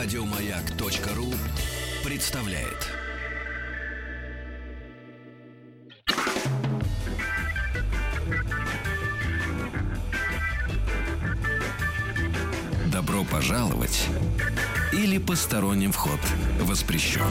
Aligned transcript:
Радиомаяк.ру 0.00 1.26
представляет. 2.08 2.86
Добро 12.92 13.24
пожаловать 13.24 14.06
или 14.92 15.18
посторонним 15.18 15.90
вход 15.90 16.20
воспрещен. 16.60 17.22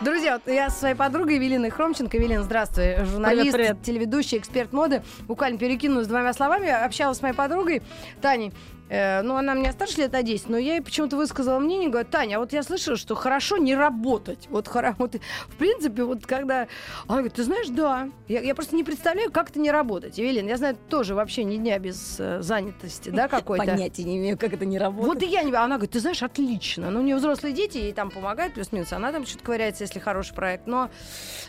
Друзья, 0.00 0.40
вот 0.44 0.52
я 0.52 0.70
со 0.70 0.78
своей 0.80 0.94
подругой 0.96 1.36
Евелиной 1.36 1.70
Хромченко. 1.70 2.16
Евелина, 2.16 2.42
здравствуй. 2.42 2.96
Журналист, 3.04 3.52
Привет, 3.52 3.68
привет. 3.68 3.82
телеведущий, 3.84 4.38
эксперт 4.38 4.72
моды. 4.72 5.04
Буквально 5.28 5.56
перекинулась 5.56 6.08
двумя 6.08 6.32
словами. 6.32 6.68
Общалась 6.68 7.18
с 7.18 7.22
моей 7.22 7.34
подругой 7.34 7.82
Таней. 8.20 8.52
Э, 8.90 9.22
ну, 9.22 9.36
она 9.36 9.54
меня 9.54 9.70
старше 9.70 9.98
лет 9.98 10.12
на 10.12 10.22
10, 10.22 10.48
но 10.48 10.58
я 10.58 10.74
ей 10.74 10.82
почему-то 10.82 11.16
высказала 11.16 11.60
мнение, 11.60 11.88
говорю, 11.88 12.08
Таня, 12.10 12.36
а 12.36 12.40
вот 12.40 12.52
я 12.52 12.64
слышала, 12.64 12.96
что 12.96 13.14
хорошо 13.14 13.56
не 13.56 13.76
работать. 13.76 14.48
Вот, 14.50 14.66
хоро- 14.66 14.96
вот 14.98 15.14
в 15.14 15.56
принципе, 15.56 16.02
вот 16.02 16.26
когда... 16.26 16.66
Она 17.06 17.18
говорит, 17.18 17.34
ты 17.34 17.44
знаешь, 17.44 17.68
да. 17.68 18.10
Я, 18.26 18.40
я 18.40 18.54
просто 18.54 18.74
не 18.74 18.82
представляю, 18.82 19.30
как 19.30 19.50
это 19.50 19.60
не 19.60 19.70
работать. 19.70 20.18
Евелина, 20.18 20.48
я 20.48 20.56
знаю, 20.56 20.76
тоже 20.88 21.14
вообще 21.14 21.44
ни 21.44 21.56
дня 21.56 21.78
без 21.78 22.16
э, 22.18 22.42
занятости, 22.42 23.10
да, 23.10 23.28
какой-то. 23.28 23.64
Понятия 23.64 24.02
не 24.02 24.18
имею, 24.18 24.36
как 24.36 24.52
это 24.52 24.66
не 24.66 24.78
работает. 24.78 25.14
Вот 25.14 25.22
и 25.22 25.26
я 25.26 25.44
не... 25.44 25.52
Она 25.52 25.76
говорит, 25.76 25.92
ты 25.92 26.00
знаешь, 26.00 26.22
отлично. 26.24 26.90
Ну, 26.90 26.98
у 26.98 27.02
нее 27.02 27.16
взрослые 27.16 27.54
дети, 27.54 27.78
ей 27.78 27.92
там 27.92 28.10
помогают, 28.10 28.54
плюс-минус. 28.54 28.92
Она 28.92 29.12
там 29.12 29.24
что-то 29.24 29.44
ковыряется, 29.44 29.84
если 29.84 30.00
хороший 30.00 30.34
проект. 30.34 30.66
Но, 30.66 30.90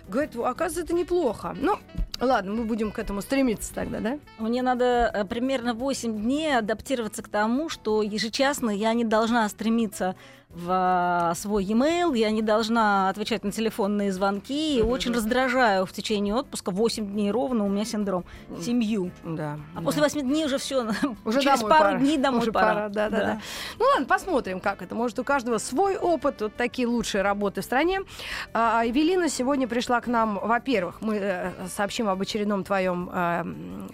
говорит, 0.08 0.36
оказывается, 0.36 0.82
это 0.82 0.94
неплохо. 0.94 1.56
Ну, 1.60 1.80
ладно, 2.20 2.54
мы 2.54 2.66
будем 2.66 2.92
к 2.92 3.00
этому 3.00 3.22
стремиться 3.22 3.74
тогда, 3.74 4.00
да? 4.00 4.20
Мне 4.38 4.62
надо 4.62 5.10
э, 5.12 5.26
примерно 5.26 5.74
8 5.74 6.22
дней 6.22 6.56
адаптироваться 6.58 7.24
к 7.24 7.31
тому, 7.32 7.70
что 7.70 8.02
ежечасно 8.02 8.70
я 8.70 8.94
не 8.94 9.04
должна 9.04 9.48
стремиться 9.50 10.16
в 10.54 10.68
а, 10.70 11.34
свой 11.36 11.64
e-mail, 11.64 12.18
я 12.18 12.30
не 12.32 12.42
должна 12.42 13.10
отвечать 13.10 13.44
на 13.44 13.52
телефонные 13.52 14.12
звонки. 14.12 14.78
И 14.78 14.82
очень 14.82 15.14
раздражаю 15.14 15.86
в 15.86 15.94
течение 15.94 16.36
отпуска 16.36 16.72
8 16.72 17.12
дней 17.12 17.32
ровно 17.32 17.66
у 17.66 17.70
меня 17.70 17.86
синдром. 17.86 18.26
Семью. 18.62 19.12
Да. 19.24 19.58
А 19.76 19.82
после 19.82 20.02
8 20.02 20.22
дней 20.22 20.46
уже 20.46 20.58
все. 20.58 20.82
Уже 21.26 21.42
через 21.42 21.62
пару 21.62 21.70
пора. 21.70 21.94
дней 22.00 22.18
домой 22.18 22.42
Уже 22.42 22.52
пора. 22.52 22.90
да, 22.90 23.10
да, 23.10 23.18
да, 23.18 23.42
Ну 23.80 23.86
ладно, 23.86 24.06
посмотрим, 24.06 24.60
как 24.60 24.82
это. 24.82 24.96
Может, 24.96 25.20
у 25.20 25.24
каждого 25.24 25.58
свой 25.58 25.98
опыт, 25.98 26.42
вот 26.42 26.56
такие 26.56 26.88
лучшие 26.88 27.22
работы 27.22 27.62
в 27.62 27.64
стране. 27.64 28.02
А, 28.54 28.84
Евелина 28.86 29.30
сегодня 29.30 29.68
пришла 29.68 30.02
к 30.02 30.08
нам, 30.08 30.40
во-первых, 30.42 31.02
мы 31.02 31.16
э, 31.16 31.52
сообщим 31.76 32.10
об 32.10 32.22
очередном 32.22 32.64
твоем 32.64 33.10
э, 33.12 33.44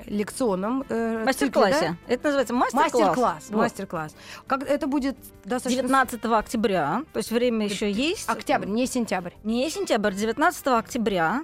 лекционном 0.05 0.83
э, 0.89 1.23
Мастер-классе. 1.25 1.97
Это 2.08 2.25
называется 2.25 2.53
да? 2.53 2.59
мастер-класс. 2.59 2.94
Мастер-класс. 2.94 3.45
Вот. 3.50 3.58
Мастер-класс. 3.58 4.16
Как 4.47 4.63
это 4.63 4.88
будет 4.88 5.17
достаточно... 5.45 5.83
19 5.83 6.25
октября, 6.48 7.03
то 7.12 7.17
есть 7.17 7.30
время 7.30 7.66
еще 7.66 7.92
есть. 7.92 8.30
Октябрь, 8.30 8.70
не 8.70 8.88
сентябрь. 8.88 9.34
Не 9.44 9.70
сентябрь, 9.70 10.14
19 10.14 10.67
октября 10.67 11.44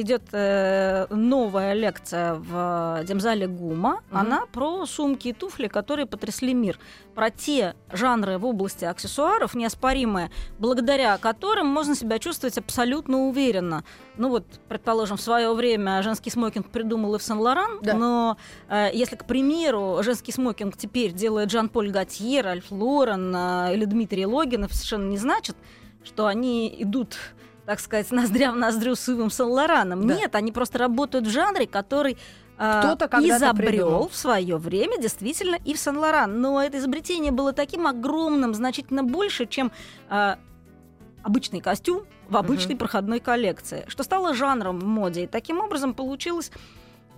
идет 0.00 0.22
э, 0.32 1.06
новая 1.10 1.74
лекция 1.74 2.34
в 2.34 3.00
э, 3.00 3.04
Демзале 3.04 3.46
ГУМа. 3.46 4.00
Мгм. 4.10 4.18
Она 4.18 4.46
про 4.46 4.86
сумки 4.86 5.28
и 5.28 5.32
туфли, 5.32 5.68
которые 5.68 6.06
потрясли 6.06 6.54
мир. 6.54 6.78
Про 7.14 7.30
те 7.30 7.74
жанры 7.92 8.38
в 8.38 8.46
области 8.46 8.84
аксессуаров, 8.84 9.54
неоспоримые, 9.54 10.30
благодаря 10.58 11.18
которым 11.18 11.66
можно 11.66 11.94
себя 11.94 12.18
чувствовать 12.18 12.56
абсолютно 12.56 13.26
уверенно. 13.28 13.84
Ну 14.16 14.30
вот, 14.30 14.46
предположим, 14.68 15.16
в 15.16 15.20
свое 15.20 15.52
время 15.52 16.02
женский 16.02 16.30
смокинг 16.30 16.68
придумал 16.68 17.14
Ив 17.14 17.22
Сен-Лоран, 17.22 17.80
Да. 17.82 17.94
но 17.94 18.36
э, 18.68 18.90
если, 18.94 19.16
к 19.16 19.26
примеру, 19.26 19.98
женский 20.02 20.32
смокинг 20.32 20.76
теперь 20.76 21.12
делает 21.12 21.50
Жан-Поль 21.50 21.90
Готьер, 21.90 22.46
Альф 22.46 22.70
Лорен 22.70 23.34
э, 23.34 23.74
или 23.74 23.84
Дмитрий 23.84 24.26
Логинов, 24.26 24.72
совершенно 24.72 25.08
не 25.10 25.18
значит, 25.18 25.56
что 26.04 26.26
они 26.26 26.74
идут 26.78 27.16
так 27.66 27.80
сказать, 27.80 28.10
ноздря 28.10 28.52
в 28.52 28.56
ноздрю 28.56 28.94
с 28.94 29.08
Ивом 29.08 29.30
Сен-Лораном. 29.30 30.06
Да. 30.06 30.14
Нет, 30.14 30.34
они 30.34 30.52
просто 30.52 30.78
работают 30.78 31.26
в 31.26 31.30
жанре, 31.30 31.66
который 31.66 32.16
э, 32.58 32.80
Кто-то 32.82 33.06
изобрел 33.20 33.54
придумал. 33.70 34.08
в 34.08 34.16
свое 34.16 34.56
время 34.56 35.00
действительно 35.00 35.56
Ив 35.64 35.78
Сен-Лоран. 35.78 36.40
Но 36.40 36.62
это 36.62 36.78
изобретение 36.78 37.32
было 37.32 37.52
таким 37.52 37.86
огромным, 37.86 38.54
значительно 38.54 39.04
больше, 39.04 39.46
чем 39.46 39.70
э, 40.10 40.36
обычный 41.22 41.60
костюм 41.60 42.02
в 42.28 42.36
обычной 42.36 42.74
Мгм. 42.74 42.78
проходной 42.78 43.20
коллекции, 43.20 43.84
что 43.88 44.02
стало 44.02 44.34
жанром 44.34 44.80
в 44.80 44.84
моде. 44.84 45.24
И 45.24 45.26
таким 45.26 45.60
образом 45.60 45.94
получилось, 45.94 46.50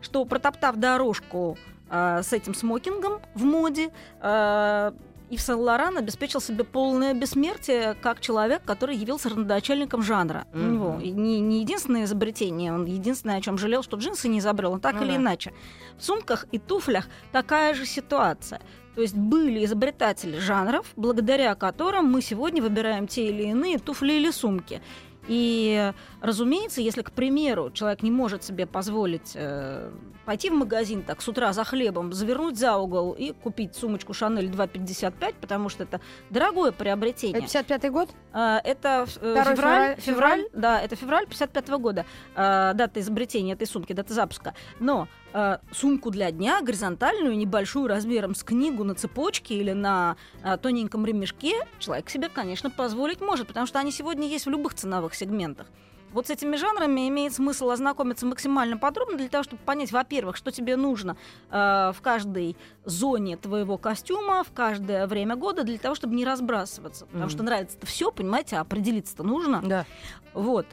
что 0.02 0.24
протоптав 0.24 0.76
дорожку 0.76 1.56
э, 1.90 2.20
с 2.22 2.32
этим 2.32 2.54
смокингом 2.54 3.20
в 3.34 3.44
моде, 3.44 3.90
э, 4.20 4.92
Ив 5.34 5.40
Сен-Лоран 5.40 5.98
обеспечил 5.98 6.40
себе 6.40 6.62
полное 6.62 7.12
бессмертие 7.12 7.94
как 8.00 8.20
человек, 8.20 8.62
который 8.64 8.96
явился 8.96 9.28
родоначальником 9.28 10.02
жанра. 10.02 10.46
У 10.52 10.58
Мгм. 10.58 10.72
него 10.72 11.00
не, 11.02 11.40
не 11.40 11.60
единственное 11.60 12.04
изобретение, 12.04 12.72
он 12.72 12.84
единственное, 12.84 13.38
о 13.38 13.40
чем 13.40 13.58
жалел, 13.58 13.82
что 13.82 13.96
джинсы 13.96 14.28
не 14.28 14.38
изобрел, 14.38 14.72
он 14.72 14.80
так 14.80 14.94
Ну 14.94 15.02
или 15.04 15.16
иначе. 15.16 15.52
В 15.98 16.04
сумках 16.04 16.46
и 16.52 16.58
туфлях 16.58 17.08
такая 17.32 17.74
же 17.74 17.84
ситуация. 17.84 18.60
То 18.94 19.02
есть 19.02 19.16
были 19.16 19.64
изобретатели 19.64 20.38
жанров, 20.38 20.86
благодаря 20.94 21.56
которым 21.56 22.12
мы 22.12 22.22
сегодня 22.22 22.62
выбираем 22.62 23.08
те 23.08 23.26
или 23.26 23.42
иные 23.42 23.78
туфли 23.78 24.12
или 24.12 24.30
сумки. 24.30 24.80
И, 25.28 25.92
разумеется, 26.20 26.80
если, 26.80 27.02
к 27.02 27.12
примеру, 27.12 27.70
человек 27.70 28.02
не 28.02 28.10
может 28.10 28.44
себе 28.44 28.66
позволить 28.66 29.32
э, 29.34 29.90
пойти 30.24 30.50
в 30.50 30.54
магазин 30.54 31.02
так 31.02 31.22
с 31.22 31.28
утра 31.28 31.52
за 31.52 31.64
хлебом, 31.64 32.12
завернуть 32.12 32.58
за 32.58 32.76
угол 32.76 33.12
и 33.12 33.32
купить 33.32 33.74
сумочку 33.74 34.12
Шанель 34.12 34.48
2,55, 34.50 35.34
потому 35.40 35.68
что 35.68 35.84
это 35.84 36.00
дорогое 36.30 36.72
приобретение. 36.72 37.38
Это 37.38 37.46
55-й 37.46 37.90
год? 37.90 38.10
А, 38.32 38.60
Это 38.64 39.06
э, 39.20 39.34
февраль, 39.44 39.44
февраль- 39.56 40.00
февраль, 40.00 40.44
да, 40.52 40.80
это 40.80 40.96
февраль 40.96 41.26
55 41.26 41.68
года, 41.78 42.06
а, 42.34 42.72
дата 42.74 43.00
изобретения 43.00 43.52
этой 43.52 43.66
сумки, 43.66 43.92
дата 43.92 44.12
запуска. 44.12 44.54
Но 44.80 45.08
а, 45.32 45.60
сумку 45.72 46.10
для 46.10 46.30
дня, 46.30 46.60
горизонтальную, 46.62 47.36
небольшую, 47.36 47.88
размером 47.88 48.34
с 48.34 48.44
книгу 48.44 48.84
на 48.84 48.94
цепочке 48.94 49.56
или 49.56 49.72
на 49.72 50.16
а, 50.42 50.56
тоненьком 50.56 51.04
ремешке, 51.04 51.54
человек 51.78 52.08
себе, 52.08 52.28
конечно, 52.28 52.70
позволить 52.70 53.20
может, 53.20 53.48
потому 53.48 53.66
что 53.66 53.78
они 53.78 53.90
сегодня 53.90 54.28
есть 54.28 54.46
в 54.46 54.50
любых 54.50 54.74
ценовых 54.74 55.13
сегментах. 55.16 55.66
Вот 56.12 56.28
с 56.28 56.30
этими 56.30 56.54
жанрами 56.54 57.08
имеет 57.08 57.32
смысл 57.34 57.70
ознакомиться 57.70 58.24
максимально 58.24 58.78
подробно 58.78 59.16
для 59.18 59.28
того, 59.28 59.42
чтобы 59.42 59.60
понять, 59.64 59.90
во-первых, 59.90 60.36
что 60.36 60.52
тебе 60.52 60.76
нужно 60.76 61.16
э, 61.50 61.92
в 61.92 62.00
каждой 62.02 62.56
зоне 62.84 63.36
твоего 63.36 63.78
костюма, 63.78 64.44
в 64.44 64.52
каждое 64.52 65.08
время 65.08 65.34
года, 65.34 65.64
для 65.64 65.76
того, 65.76 65.96
чтобы 65.96 66.14
не 66.14 66.24
разбрасываться. 66.24 67.06
Потому 67.06 67.24
Мгм. 67.24 67.30
что 67.30 67.42
нравится-то 67.42 67.86
все, 67.86 68.12
понимаете, 68.12 68.56
а 68.56 68.60
определиться-то 68.60 69.24
нужно. 69.24 69.60
Да. 69.64 69.86
Вот. 70.34 70.66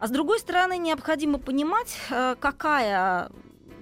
А 0.00 0.06
с 0.06 0.10
другой 0.10 0.38
стороны, 0.38 0.78
необходимо 0.78 1.38
понимать, 1.38 1.94
э, 2.10 2.34
какая 2.40 3.30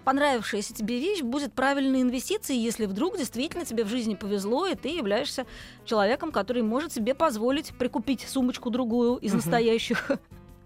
понравившаяся 0.05 0.75
тебе 0.75 0.99
вещь 0.99 1.23
будет 1.23 1.53
правильной 1.53 2.03
инвестицией, 2.03 2.61
если 2.61 2.87
вдруг 2.87 3.17
действительно 3.17 3.65
тебе 3.65 3.85
в 3.85 3.89
жизни 3.89 4.15
повезло, 4.15 4.67
и 4.67 4.75
ты 4.75 4.89
являешься 4.89 5.47
человеком, 5.85 6.33
который 6.33 6.63
может 6.63 6.93
себе 6.93 7.15
позволить 7.15 7.73
прикупить 7.79 8.27
сумочку 8.29 8.71
другую 8.71 9.17
из 9.17 9.33
настоящих. 9.33 10.11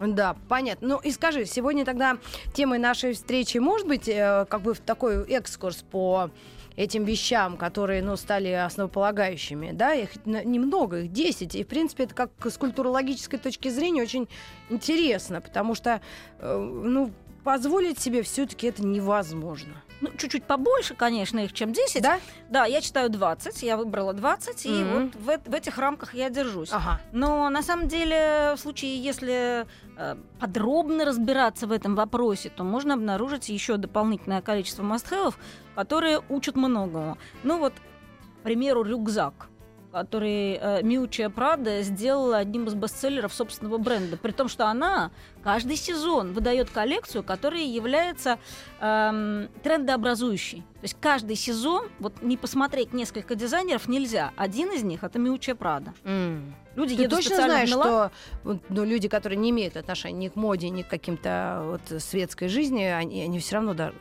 Да, 0.01 0.37
понятно. 0.49 0.89
Ну 0.89 0.99
и 0.99 1.11
скажи, 1.13 1.47
сегодня 1.47 1.85
тогда 1.85 2.19
темой 2.53 2.79
нашей 2.79 3.13
встречи 3.13 3.59
может 3.59 3.87
быть 3.87 4.09
э, 4.09 4.45
как 4.51 4.61
бы 4.63 4.75
такой 4.75 5.25
экскурс 5.29 5.85
по 5.89 6.31
этим 6.77 7.05
вещам, 7.05 7.57
которые, 7.57 8.03
ну, 8.03 8.17
стали 8.17 8.49
основополагающими, 8.49 9.71
да, 9.73 9.95
их 9.95 10.11
немного, 10.27 11.03
их 11.03 11.13
10, 11.13 11.55
и, 11.55 11.63
в 11.63 11.69
принципе, 11.69 12.05
это 12.05 12.15
как 12.15 12.31
с 12.45 12.59
культурологической 12.59 13.39
точки 13.39 13.69
зрения 13.69 14.03
очень 14.03 14.29
интересно, 14.71 15.41
потому 15.41 15.75
что, 15.75 16.01
э, 16.41 16.59
ну, 16.59 17.13
позволить 17.45 18.01
себе 18.01 18.23
все-таки 18.23 18.67
это 18.67 18.85
невозможно. 18.85 19.75
Ну, 20.01 20.11
чуть-чуть 20.19 20.45
побольше, 20.45 20.95
конечно, 20.95 21.39
их, 21.39 21.53
чем 21.53 21.73
10. 21.73 22.03
Да? 22.03 22.19
Да, 22.51 22.65
я 22.67 22.81
читаю 22.81 23.09
20, 23.11 23.63
я 23.63 23.77
выбрала 23.77 24.13
20, 24.13 24.67
и 24.67 24.69
Мгм. 24.71 24.93
вот 24.93 25.15
в, 25.45 25.51
в 25.51 25.55
этих 25.55 25.79
рамках 25.79 26.15
я 26.15 26.31
держусь. 26.31 26.71
Ага. 26.73 27.01
Но 27.13 27.49
на 27.49 27.63
самом 27.63 27.87
деле, 27.89 28.55
в 28.57 28.61
случае, 28.61 28.99
если 28.99 29.67
э, 29.97 30.17
подробно 30.41 31.05
разбираться 31.05 31.67
в 31.67 31.73
этом 31.73 31.95
вопросе, 31.95 32.51
то 32.51 32.65
можно 32.65 32.95
обнаружить 32.95 33.49
еще 33.49 33.77
дополнительное 33.77 34.43
количество 34.43 34.83
мастхэвов, 34.83 35.39
которые 35.75 36.21
учат 36.29 36.57
многому. 36.57 37.17
Ну 37.45 37.59
вот, 37.59 37.73
к 37.75 38.43
примеру, 38.43 38.83
рюкзак 38.83 39.49
который 39.95 40.59
э, 40.61 40.83
Миучия 40.83 41.29
Прада 41.31 41.83
сделала 41.83 42.39
одним 42.39 42.67
из 42.67 42.75
бестселлеров 42.75 43.33
собственного 43.33 43.79
бренда. 43.79 44.17
При 44.17 44.33
том, 44.33 44.49
что 44.49 44.67
она 44.67 45.13
каждый 45.45 45.77
сезон 45.77 46.33
выдает 46.33 46.69
коллекцию, 46.69 47.23
которая 47.23 47.63
является 47.63 48.41
эм, 48.81 49.49
трендообразующей. 49.63 50.59
То 50.59 50.83
есть 50.83 50.97
каждый 51.01 51.37
сезон, 51.37 51.89
вот 52.01 52.23
не 52.23 52.37
посмотреть 52.37 52.93
несколько 52.93 53.37
дизайнеров 53.37 53.87
нельзя. 53.87 54.33
Один 54.37 54.73
из 54.73 54.83
них 54.83 55.05
это 55.05 55.21
Миучия 55.21 55.55
Прада. 55.55 55.95
М. 56.03 56.57
Люди 56.75 56.97
Ты 56.97 57.03
едут 57.03 57.21
точно 57.21 57.37
знаешь, 57.37 57.69
что 57.69 58.11
ну, 58.43 58.59
люди, 58.69 59.07
которые 59.09 59.39
не 59.39 59.51
имеют 59.51 59.77
отношения 59.77 60.27
ни 60.27 60.29
к 60.29 60.35
моде, 60.35 60.71
ни 60.71 60.83
к 60.83 60.89
каким-то 60.89 61.63
вот, 61.67 62.03
светской 62.03 62.49
жизни, 62.49 62.83
они, 62.83 63.23
они 63.23 63.39
все 63.39 63.55
равно 63.55 63.75
да, 63.75 63.93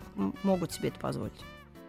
могут 0.41 0.71
себе 0.71 0.89
это 0.89 0.99
позволить? 0.99 1.33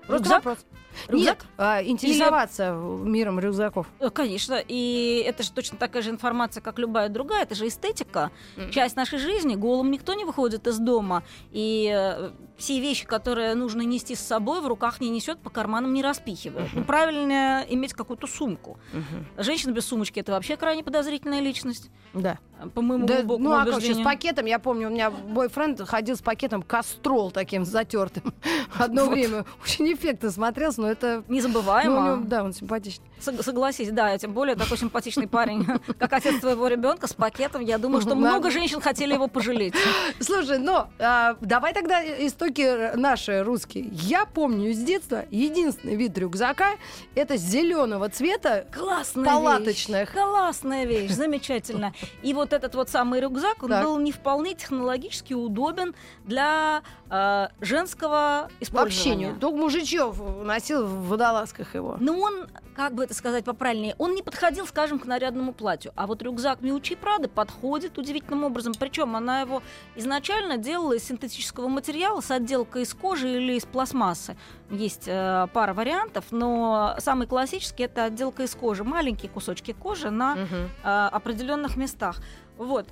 Просто 0.06 0.25
Рюкзак? 0.25 0.45
вопрос. 0.45 0.67
Рюкзак? 1.08 1.38
Нет, 1.43 1.46
а, 1.58 1.82
интересоваться 1.82 2.73
миром 2.73 3.38
рюкзаков. 3.41 3.87
Э, 4.00 4.11
Конечно, 4.11 4.62
и 4.67 5.23
это 5.26 5.43
же 5.43 5.50
точно 5.52 5.79
такая 5.79 6.02
же 6.02 6.11
информация, 6.11 6.61
как 6.61 6.79
любая 6.79 7.08
другая, 7.08 7.43
это 7.43 7.55
же 7.55 7.67
эстетика, 7.69 8.31
Мгм. 8.56 8.70
часть 8.70 8.96
нашей 8.96 9.19
жизни, 9.19 9.55
голым 9.55 9.91
никто 9.91 10.14
не 10.14 10.25
выходит 10.25 10.67
из 10.67 10.79
дома, 10.79 11.23
и 11.50 11.93
э, 11.94 12.31
все 12.56 12.81
вещи, 12.81 13.06
которые 13.06 13.55
нужно 13.55 13.82
нести 13.82 14.14
с 14.14 14.20
собой, 14.20 14.61
в 14.61 14.67
руках 14.67 15.00
не 15.00 15.11
несет, 15.11 15.38
по 15.41 15.50
карманам 15.50 15.93
не 15.93 16.02
распихивает. 16.02 16.69
Ну, 16.73 16.85
правильно 16.85 17.64
иметь 17.69 17.93
какую-то 17.94 18.26
сумку. 18.26 18.79
Мгм. 18.93 19.26
Женщина 19.38 19.73
без 19.73 19.87
сумочки 19.87 20.20
это 20.20 20.32
вообще 20.32 20.56
крайне 20.56 20.82
подозрительная 20.85 21.41
личность, 21.41 21.91
Да. 22.12 22.38
по 22.75 22.81
моему 22.82 23.06
Да, 23.06 23.17
глубокому 23.23 23.49
ну 23.49 23.55
а 23.56 23.64
как 23.64 23.82
еще 23.82 23.94
с 23.94 24.00
пакетом? 24.00 24.46
Я 24.46 24.58
помню, 24.58 24.88
у 24.88 24.91
меня 24.91 25.11
бойфренд 25.11 25.81
ходил 25.88 26.17
с 26.17 26.23
пакетом 26.23 26.62
кастрол 26.62 27.31
таким 27.31 27.64
затертым. 27.64 28.32
Одно 28.79 29.05
Вот. 29.06 29.14
время 29.14 29.44
очень 29.62 29.93
эффектно 29.93 30.31
смотрелся, 30.31 30.81
но 30.85 30.91
это... 30.91 31.25
Ну, 31.29 31.35
Незабываемо. 31.35 32.01
него- 32.17 32.23
да, 32.27 32.45
он 32.45 32.53
симпатичный. 32.53 33.05
Сог- 33.21 33.43
Согласись, 33.43 33.91
да, 33.91 34.17
тем 34.19 34.33
более 34.33 34.55
такой 34.55 34.77
симпатичный 34.77 35.27
парень, 35.27 35.67
как 35.99 36.13
отец 36.13 36.41
твоего 36.41 36.67
ребенка 36.69 37.07
с 37.07 37.15
пакетом. 37.15 37.63
Я 37.63 37.79
думаю, 37.79 38.03
что 38.03 38.15
много 38.15 38.51
женщин 38.51 38.81
хотели 38.81 39.15
его 39.15 39.29
пожалеть. 39.29 39.75
Слушай, 40.21 40.59
но 40.59 40.89
а, 40.99 41.37
давай 41.41 41.73
тогда 41.73 42.03
истоки 42.27 42.95
наши 42.97 43.43
русские. 43.43 43.87
Я 43.93 44.27
помню 44.27 44.71
из 44.71 44.83
детства 44.83 45.25
единственный 45.31 45.97
вид 45.97 46.17
рюкзака 46.19 46.73
это 47.15 47.37
зеленого 47.37 48.09
цвета. 48.11 48.67
Классная 48.73 49.25
Палаточных. 49.25 50.01
вещь. 50.15 50.23
Классная 50.23 50.85
вещь, 50.85 51.11
замечательно. 51.13 51.95
И 52.23 52.35
вот 52.35 52.53
этот 52.53 52.75
вот 52.75 52.91
самый 52.91 53.21
рюкзак, 53.21 53.63
он 53.63 53.71
был 53.83 53.99
не 53.99 54.13
вполне 54.13 54.55
технологически 54.55 55.33
удобен 55.33 55.95
для 56.25 56.83
э, 57.11 57.49
женского 57.61 58.49
Вообще 58.49 58.51
использования. 58.61 59.29
не. 59.33 59.39
Только 59.39 59.57
мужичьев 59.57 60.17
носил 60.43 60.74
в 60.82 61.09
водолазках 61.09 61.75
его. 61.75 61.97
Но 62.00 62.19
он, 62.19 62.49
как 62.75 62.94
бы 62.94 63.05
это 63.05 63.15
сказать 63.15 63.44
поправильнее, 63.44 63.94
он 63.99 64.15
не 64.15 64.23
подходил, 64.23 64.67
скажем, 64.67 64.99
к 64.99 65.06
нарядному 65.06 65.53
платью. 65.53 65.93
А 65.97 66.06
вот 66.06 66.23
рюкзак 66.23 66.61
Миучи 66.62 66.94
Прады 66.97 67.29
подходит 67.29 67.99
удивительным 67.99 68.44
образом. 68.44 68.73
Причем 68.79 69.15
она 69.17 69.41
его 69.43 69.62
изначально 69.97 70.56
делала 70.56 70.94
из 70.94 71.05
синтетического 71.05 71.69
материала 71.69 72.21
с 72.21 72.31
отделкой 72.31 72.82
из 72.82 72.94
кожи 72.94 73.29
или 73.29 73.55
из 73.55 73.65
пластмассы. 73.65 74.37
Есть 74.71 75.05
э, 75.06 75.47
пара 75.53 75.75
вариантов, 75.75 76.25
но 76.31 76.94
самый 76.99 77.27
классический 77.27 77.85
это 77.85 78.05
отделка 78.05 78.43
из 78.43 78.55
кожи. 78.55 78.82
Маленькие 78.85 79.31
кусочки 79.31 79.73
кожи 79.73 80.11
на 80.11 80.35
Мгм. 80.35 80.70
э, 80.82 81.09
определенных 81.12 81.77
местах. 81.77 82.17
Вот. 82.56 82.87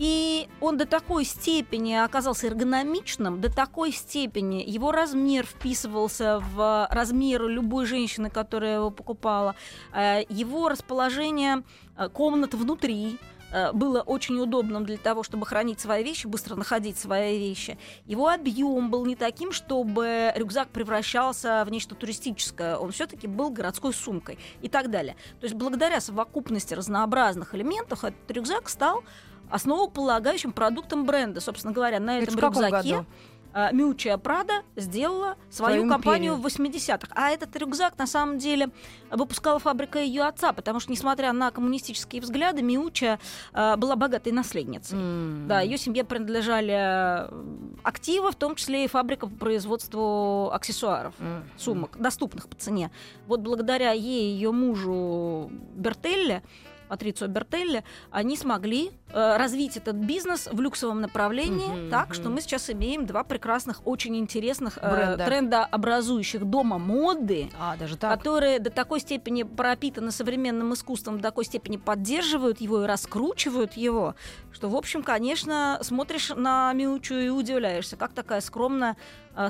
И 0.00 0.48
он 0.62 0.78
до 0.78 0.86
такой 0.86 1.26
степени 1.26 1.92
оказался 1.92 2.46
эргономичным, 2.46 3.38
до 3.38 3.54
такой 3.54 3.92
степени 3.92 4.64
его 4.66 4.92
размер 4.92 5.44
вписывался 5.44 6.40
в 6.54 6.88
размер 6.90 7.46
любой 7.46 7.84
женщины, 7.84 8.30
которая 8.30 8.76
его 8.76 8.90
покупала. 8.90 9.54
Э, 9.92 10.22
Его 10.30 10.70
расположение 10.70 11.64
э, 11.98 12.08
комнат 12.08 12.54
внутри 12.54 13.18
э, 13.52 13.72
было 13.72 14.00
очень 14.00 14.38
удобным 14.38 14.86
для 14.86 14.96
того, 14.96 15.22
чтобы 15.22 15.44
хранить 15.44 15.80
свои 15.80 16.02
вещи, 16.02 16.26
быстро 16.26 16.56
находить 16.56 16.96
свои 16.96 17.38
вещи. 17.38 17.76
Его 18.06 18.30
объем 18.30 18.90
был 18.90 19.04
не 19.04 19.16
таким, 19.16 19.52
чтобы 19.52 20.32
рюкзак 20.34 20.70
превращался 20.70 21.62
в 21.66 21.70
нечто 21.70 21.94
туристическое. 21.94 22.78
Он 22.78 22.90
все-таки 22.90 23.26
был 23.26 23.50
городской 23.50 23.92
сумкой 23.92 24.38
и 24.62 24.70
так 24.70 24.90
далее. 24.90 25.16
То 25.40 25.44
есть 25.44 25.56
благодаря 25.56 26.00
совокупности 26.00 26.72
разнообразных 26.72 27.54
элементов 27.54 28.02
этот 28.04 28.30
рюкзак 28.30 28.70
стал 28.70 29.04
основополагающим 29.50 30.52
продуктом 30.52 31.04
бренда. 31.04 31.40
Собственно 31.40 31.72
говоря, 31.72 32.00
на 32.00 32.18
Это 32.18 32.24
этом 32.32 32.36
каком 32.40 32.62
рюкзаке 32.64 32.90
году? 32.96 33.06
а, 33.52 34.18
Прада 34.18 34.62
сделала 34.76 35.36
свою 35.50 35.78
Свою 35.80 35.88
компанию 35.88 36.34
империю. 36.34 36.36
в 36.36 36.46
80-х. 36.46 37.08
А 37.14 37.30
этот 37.30 37.54
рюкзак, 37.56 37.98
на 37.98 38.06
самом 38.06 38.38
деле, 38.38 38.68
выпускала 39.10 39.58
фабрика 39.58 39.98
ее 39.98 40.22
отца, 40.22 40.52
потому 40.52 40.78
что, 40.80 40.92
несмотря 40.92 41.32
на 41.32 41.50
коммунистические 41.50 42.22
взгляды, 42.22 42.62
Миучия 42.62 43.18
а, 43.52 43.76
была 43.76 43.96
богатой 43.96 44.32
наследницей. 44.32 44.96
М. 44.98 45.46
Да, 45.48 45.60
ее 45.60 45.78
семье 45.78 46.04
принадлежали 46.04 46.74
э, 46.74 47.76
активы, 47.82 48.30
в 48.30 48.36
том 48.36 48.54
числе 48.54 48.84
и 48.84 48.88
фабрика 48.88 49.26
по 49.26 49.34
производству 49.36 50.50
аксессуаров 50.52 51.14
М. 51.18 51.42
сумок, 51.56 51.96
доступных 51.98 52.48
по 52.48 52.54
цене. 52.56 52.90
Вот 53.26 53.40
благодаря 53.40 53.90
ей 53.92 54.30
и 54.30 54.34
ее 54.34 54.52
мужу 54.52 55.50
Бертелле, 55.74 56.42
Патрицио 56.90 57.28
Бертелле, 57.28 57.84
они 58.10 58.36
смогли 58.36 58.90
э, 59.12 59.36
развить 59.36 59.76
этот 59.76 59.94
бизнес 59.94 60.48
в 60.50 60.60
люксовом 60.60 61.00
направлении, 61.00 61.68
Мгм, 61.68 61.90
так 61.90 62.14
что 62.14 62.24
мгм. 62.24 62.34
мы 62.34 62.40
сейчас 62.40 62.68
имеем 62.68 63.06
два 63.06 63.22
прекрасных, 63.22 63.86
очень 63.86 64.16
интересных 64.16 64.76
э, 64.82 64.90
Бренда. 64.90 65.24
трендообразующих 65.24 66.44
дома 66.44 66.78
моды, 66.78 67.48
А, 67.58 67.76
даже 67.76 67.96
так. 67.96 68.16
которые 68.18 68.58
до 68.58 68.70
такой 68.70 68.98
степени 69.00 69.44
пропитаны 69.44 70.10
современным 70.10 70.74
искусством, 70.74 71.18
до 71.18 71.22
такой 71.22 71.44
степени 71.44 71.76
поддерживают 71.76 72.60
его 72.60 72.82
и 72.82 72.86
раскручивают 72.86 73.74
его, 73.74 74.16
что, 74.52 74.68
в 74.68 74.74
общем, 74.76 75.02
конечно, 75.04 75.78
смотришь 75.82 76.30
на 76.34 76.72
Миучу 76.72 77.14
и 77.14 77.28
удивляешься, 77.28 77.96
как 77.96 78.12
такая 78.12 78.40
скромная, 78.40 78.96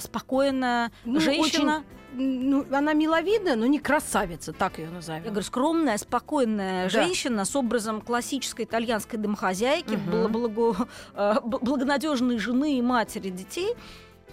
спокойная 0.01 0.91
Ну, 1.05 1.21
женщина. 1.21 1.85
Ну, 2.13 2.67
она 2.73 2.93
миловидная, 2.93 3.55
но 3.55 3.67
не 3.67 3.79
красавица, 3.79 4.53
так 4.53 4.79
ее 4.79 4.91
назовем. 4.91 5.23
Я 5.23 5.31
говорю, 5.31 5.45
скромная, 5.47 5.97
спокойная 5.97 6.85
Да. 6.85 6.89
женщина 6.91 7.45
с 7.45 7.55
образом 7.55 8.01
классической 8.01 8.65
итальянской 8.65 9.17
домохозяйки, 9.19 9.95
бл- 9.95 10.27
благо- 10.29 10.89
э, 11.15 11.35
благонадежной 11.45 12.39
жены 12.39 12.79
и 12.79 12.83
матери 12.83 13.31
детей, 13.31 13.75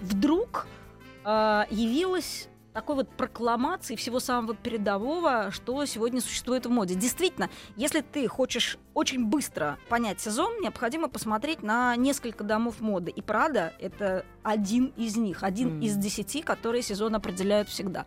вдруг 0.01 0.65
э, 1.23 1.65
явилась 1.69 2.47
такой 2.77 2.97
вот 2.97 3.09
прокламацией 3.09 3.97
всего 3.97 4.19
самого 4.19 4.53
передового, 4.53 5.50
что 5.50 5.83
сегодня 5.88 6.21
существует 6.21 6.68
в 6.68 6.69
моде. 6.69 6.94
Действительно, 6.94 7.50
если 7.75 8.01
ты 8.01 8.27
хочешь 8.27 8.77
очень 8.94 9.25
быстро 9.25 9.79
понять 9.89 10.21
сезон, 10.21 10.62
необходимо 10.62 11.07
посмотреть 11.07 11.63
на 11.63 11.95
несколько 11.95 12.44
домов 12.44 12.79
моды. 12.79 13.09
И 13.09 13.19
Прада— 13.24 13.74
это 13.79 14.25
один 14.44 14.94
из 14.95 15.18
них, 15.18 15.41
один 15.41 15.77
Мгм. 15.77 15.81
из 15.81 15.95
десяти, 15.95 16.44
которые 16.44 16.83
сезон 16.83 17.15
определяют 17.15 17.68
всегда. 17.68 18.06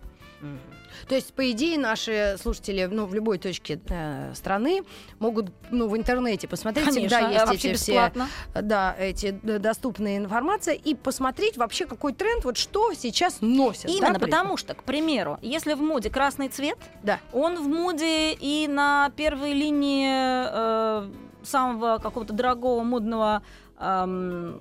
То 1.08 1.14
есть, 1.14 1.32
по 1.34 1.50
идее, 1.50 1.78
наши 1.78 2.36
слушатели 2.40 2.84
ну, 2.90 3.06
в 3.06 3.14
любой 3.14 3.38
точке 3.38 3.80
э, 3.88 4.32
страны 4.34 4.82
могут 5.18 5.46
ну, 5.70 5.88
в 5.88 5.96
интернете 5.96 6.46
посмотреть. 6.48 6.86
Конечно, 6.86 7.18
Всегда 7.18 7.30
есть 7.30 7.52
эти 7.64 7.74
все 7.74 7.92
бесплатно. 7.92 8.28
да, 8.54 8.94
эти 8.98 9.30
д- 9.30 9.58
доступные 9.58 10.18
информация 10.18 10.74
и 10.74 10.94
посмотреть 10.94 11.56
вообще 11.56 11.86
какой 11.86 12.12
тренд, 12.12 12.44
вот 12.44 12.56
что 12.56 12.92
сейчас 12.92 13.38
носят. 13.40 13.86
да, 13.86 13.92
Именно 13.92 14.14
при- 14.18 14.24
потому 14.26 14.56
что, 14.56 14.74
к 14.74 14.82
примеру, 14.84 15.38
если 15.42 15.74
в 15.74 15.80
моде 15.80 16.10
красный 16.10 16.48
цвет, 16.48 16.78
Да. 17.02 17.18
он 17.32 17.56
в 17.56 17.68
моде 17.68 18.32
и 18.32 18.66
на 18.68 19.10
первой 19.16 19.52
линии 19.52 20.08
э, 20.10 21.08
самого 21.42 21.98
какого-то 21.98 22.32
дорогого 22.34 22.82
модного 22.82 23.42
эм, 23.78 24.60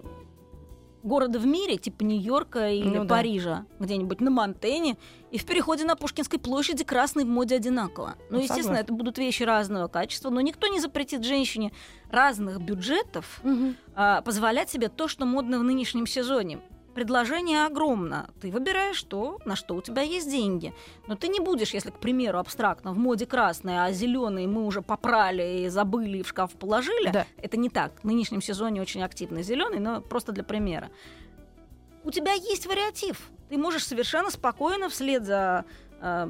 города 1.10 1.40
в 1.40 1.46
мире, 1.46 1.76
типа 1.78 2.04
Нью-Йорка 2.04 2.70
или 2.70 2.98
Ну 3.00 3.04
да. 3.04 3.16
Парижа, 3.16 3.66
где-нибудь 3.80 4.22
на 4.22 4.32
Монтене, 4.32 4.96
и 5.32 5.38
в 5.38 5.46
переходе 5.46 5.84
на 5.84 5.96
Пушкинской 5.98 6.40
площади 6.40 6.84
красный 6.86 7.26
в 7.26 7.28
моде 7.28 7.56
одинаково. 7.56 8.16
Ну, 8.30 8.38
Ну, 8.38 8.44
естественно, 8.44 8.64
согласна. 8.64 8.84
это 8.84 8.94
будут 8.94 9.18
вещи 9.18 9.44
разного 9.44 9.88
качества, 9.90 10.30
но 10.30 10.40
никто 10.40 10.68
не 10.68 10.80
запретит 10.80 11.26
женщине 11.26 11.74
разных 12.10 12.62
бюджетов 12.62 13.42
Мгм. 13.44 13.76
а, 13.96 14.22
позволять 14.22 14.70
себе 14.70 14.88
то, 14.88 15.08
что 15.10 15.26
модно 15.26 15.60
в 15.60 15.64
нынешнем 15.64 16.08
сезоне. 16.08 16.62
Предложение 17.00 17.66
огромно. 17.66 18.30
Ты 18.42 18.52
выбираешь 18.52 19.02
то, 19.04 19.40
на 19.46 19.56
что 19.56 19.76
у 19.76 19.82
тебя 19.82 20.02
есть 20.02 20.30
деньги. 20.30 20.74
Но 21.08 21.16
ты 21.16 21.30
не 21.30 21.40
будешь, 21.40 21.74
если, 21.74 21.92
к 21.92 21.98
примеру, 21.98 22.40
абстрактно 22.40 22.92
в 22.92 22.98
моде 22.98 23.26
красный, 23.26 23.86
а 23.86 23.90
зеленый 23.94 24.48
мы 24.48 24.66
уже 24.66 24.82
попрали 24.82 25.62
и 25.62 25.70
забыли 25.70 26.18
и 26.18 26.24
в 26.24 26.28
шкаф 26.28 26.52
положили. 26.56 27.10
Да. 27.12 27.26
Это 27.38 27.56
не 27.56 27.70
так. 27.70 27.94
В 28.02 28.04
нынешнем 28.04 28.42
сезоне 28.42 28.82
очень 28.82 29.02
активный 29.02 29.44
зеленый, 29.44 29.80
но 29.80 30.02
просто 30.02 30.34
для 30.34 30.44
примера. 30.44 30.90
У 32.04 32.12
тебя 32.12 32.34
есть 32.34 32.66
вариатив. 32.66 33.30
Ты 33.48 33.58
можешь 33.58 33.88
совершенно 33.88 34.30
спокойно 34.30 34.90
вслед 34.90 35.24
за 35.24 35.64
э, 36.02 36.28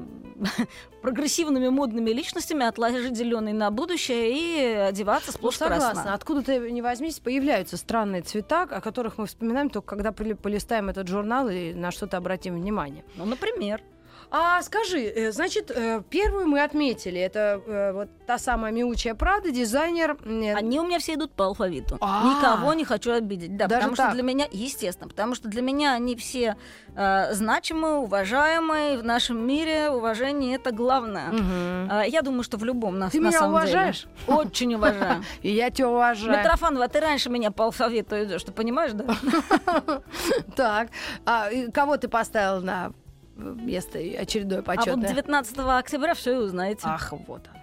прогрессивными 1.02 1.70
модными 1.70 2.10
личностями 2.12 2.66
отложить 2.66 3.16
зеленый 3.16 3.54
на 3.54 3.72
будущее 3.72 4.32
и 4.32 4.66
одеваться 4.76 5.32
Ну, 5.32 5.38
сплошь 5.38 5.58
согласна. 5.58 5.92
красным. 5.94 6.14
Откуда-то 6.14 6.60
не 6.70 6.82
возьмись, 6.82 7.20
появляются 7.20 7.78
странные 7.78 8.22
цвета, 8.22 8.64
о 8.64 8.82
которых 8.82 9.18
мы 9.18 9.26
вспоминаем 9.28 9.70
только 9.70 9.88
когда 9.96 10.12
поли- 10.12 10.36
полистаем 10.36 10.90
этот 10.90 11.08
журнал 11.08 11.50
и 11.50 11.74
на 11.74 11.92
что-то 11.92 12.18
обратим 12.18 12.56
внимание. 12.56 13.04
Ну, 13.16 13.26
например. 13.26 13.82
А 14.32 14.62
скажи, 14.62 15.00
э, 15.02 15.32
значит, 15.32 15.72
э, 15.72 16.04
первую 16.10 16.48
мы 16.48 16.62
отметили. 16.62 17.20
Это 17.20 17.62
э, 17.66 17.92
вот 17.94 18.10
та 18.28 18.38
самая 18.38 18.72
Миучая 18.72 19.16
Прада, 19.16 19.50
дизайнер. 19.50 20.18
Они 20.56 20.80
у 20.80 20.86
меня 20.86 21.00
все 21.00 21.16
идут 21.16 21.32
по 21.32 21.46
алфавиту. 21.46 21.98
А. 22.00 22.24
Никого 22.26 22.74
не 22.76 22.86
хочу 22.86 23.12
обидеть. 23.12 23.58
Да, 23.58 23.66
Даже 23.68 23.90
потому 23.90 23.96
так? 23.96 24.06
что 24.08 24.16
для 24.16 24.24
меня, 24.24 24.46
естественно, 24.52 25.10
потому 25.10 25.34
что 25.34 25.48
для 25.48 25.64
меня 25.64 25.94
они 25.94 26.16
все 26.16 26.58
э, 26.96 27.34
значимые, 27.34 27.96
уважаемые. 27.96 29.00
В 29.00 29.04
нашем 29.04 29.46
мире 29.48 29.90
уважение 29.90 30.56
это 30.56 30.72
главное. 30.72 31.30
Мгм. 31.30 31.92
Э, 31.92 32.04
я 32.08 32.22
думаю, 32.22 32.44
что 32.44 32.58
в 32.58 32.64
любом 32.64 33.00
нас 33.00 33.12
Ты 33.12 33.20
на 33.20 33.30
меня 33.30 33.40
самом 33.40 33.56
уважаешь? 33.56 34.08
деле. 34.28 34.38
Очень 34.38 34.76
уважаю. 34.76 35.24
И 35.42 35.50
я 35.52 35.72
тебя 35.72 35.90
уважаю. 35.90 36.38
Митрофанова, 36.38 36.88
ты 36.88 37.00
раньше 37.00 37.30
меня 37.32 37.50
по 37.50 37.66
алфавиту 37.66 38.16
идешь, 38.24 38.44
ты 38.44 38.52
понимаешь, 38.52 38.92
да? 38.94 39.06
Так, 40.56 40.90
а 41.26 41.50
кого 41.74 41.98
ты 41.98 42.08
поставил 42.08 42.62
на 42.62 42.92
место 43.40 44.00
очередное 44.00 44.60
А 44.60 44.62
вот 44.62 44.76
почетное. 44.78 45.10
19 45.10 45.58
октября 45.60 46.14
все 46.14 46.34
и 46.34 46.38
узнаете. 46.38 46.82
Ах, 46.84 47.12
вот 47.28 47.48
оно. 47.48 47.59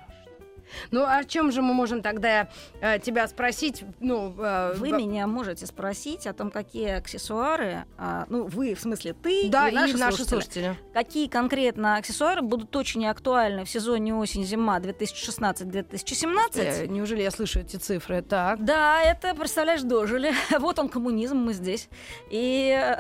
Ну, 0.90 1.04
о 1.04 1.25
чем 1.25 1.52
же 1.52 1.62
мы 1.62 1.75
можем 1.75 2.02
тогда 2.02 2.49
э, 2.80 2.99
тебя 2.99 3.26
спросить? 3.28 3.85
Ну, 4.00 4.35
э, 4.38 4.75
Вы 4.76 4.90
в- 4.90 4.96
меня 4.99 5.26
можете 5.26 5.66
спросить 5.66 6.26
о 6.26 6.32
том, 6.32 6.50
какие 6.50 6.90
аксессуары, 6.96 7.85
а, 7.99 8.26
ну, 8.28 8.44
вы, 8.46 8.75
в 8.75 8.80
смысле, 8.80 9.12
ты 9.14 9.49
да, 9.49 9.68
и 9.68 9.75
наши, 9.75 9.96
наши 9.96 10.16
слушатели, 10.25 10.40
слушатели. 10.40 10.76
какие 10.92 11.28
конкретно 11.28 11.96
аксессуары 11.96 12.42
будут 12.42 12.75
очень 12.76 13.06
актуальны 13.06 13.64
в 13.64 13.70
сезоне 13.70 14.14
осень-зима 14.14 14.78
2016-2017. 14.80 16.50
Э, 16.56 16.87
Неужели 16.87 17.23
я 17.23 17.30
слышу 17.30 17.61
эти 17.61 17.76
цифры? 17.76 18.23
Так. 18.23 18.64
Да, 18.64 19.00
это, 19.02 19.35
представляешь, 19.35 19.82
дожили. 19.82 20.32
Вот 20.58 20.78
он, 20.78 20.88
коммунизм, 20.88 21.37
мы 21.37 21.52
здесь. 21.52 21.88
И, 22.30 22.96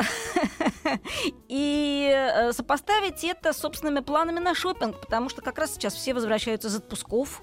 и 1.48 2.10
э, 2.14 2.52
сопоставить 2.52 3.24
это 3.24 3.52
с 3.52 3.58
собственными 3.58 4.00
планами 4.00 4.38
на 4.38 4.54
шопинг, 4.54 5.00
потому 5.00 5.28
что 5.28 5.42
как 5.42 5.58
раз 5.58 5.74
сейчас 5.74 5.94
все 5.94 6.14
возвращаются 6.14 6.68
из 6.68 6.76
отпусков. 6.76 7.40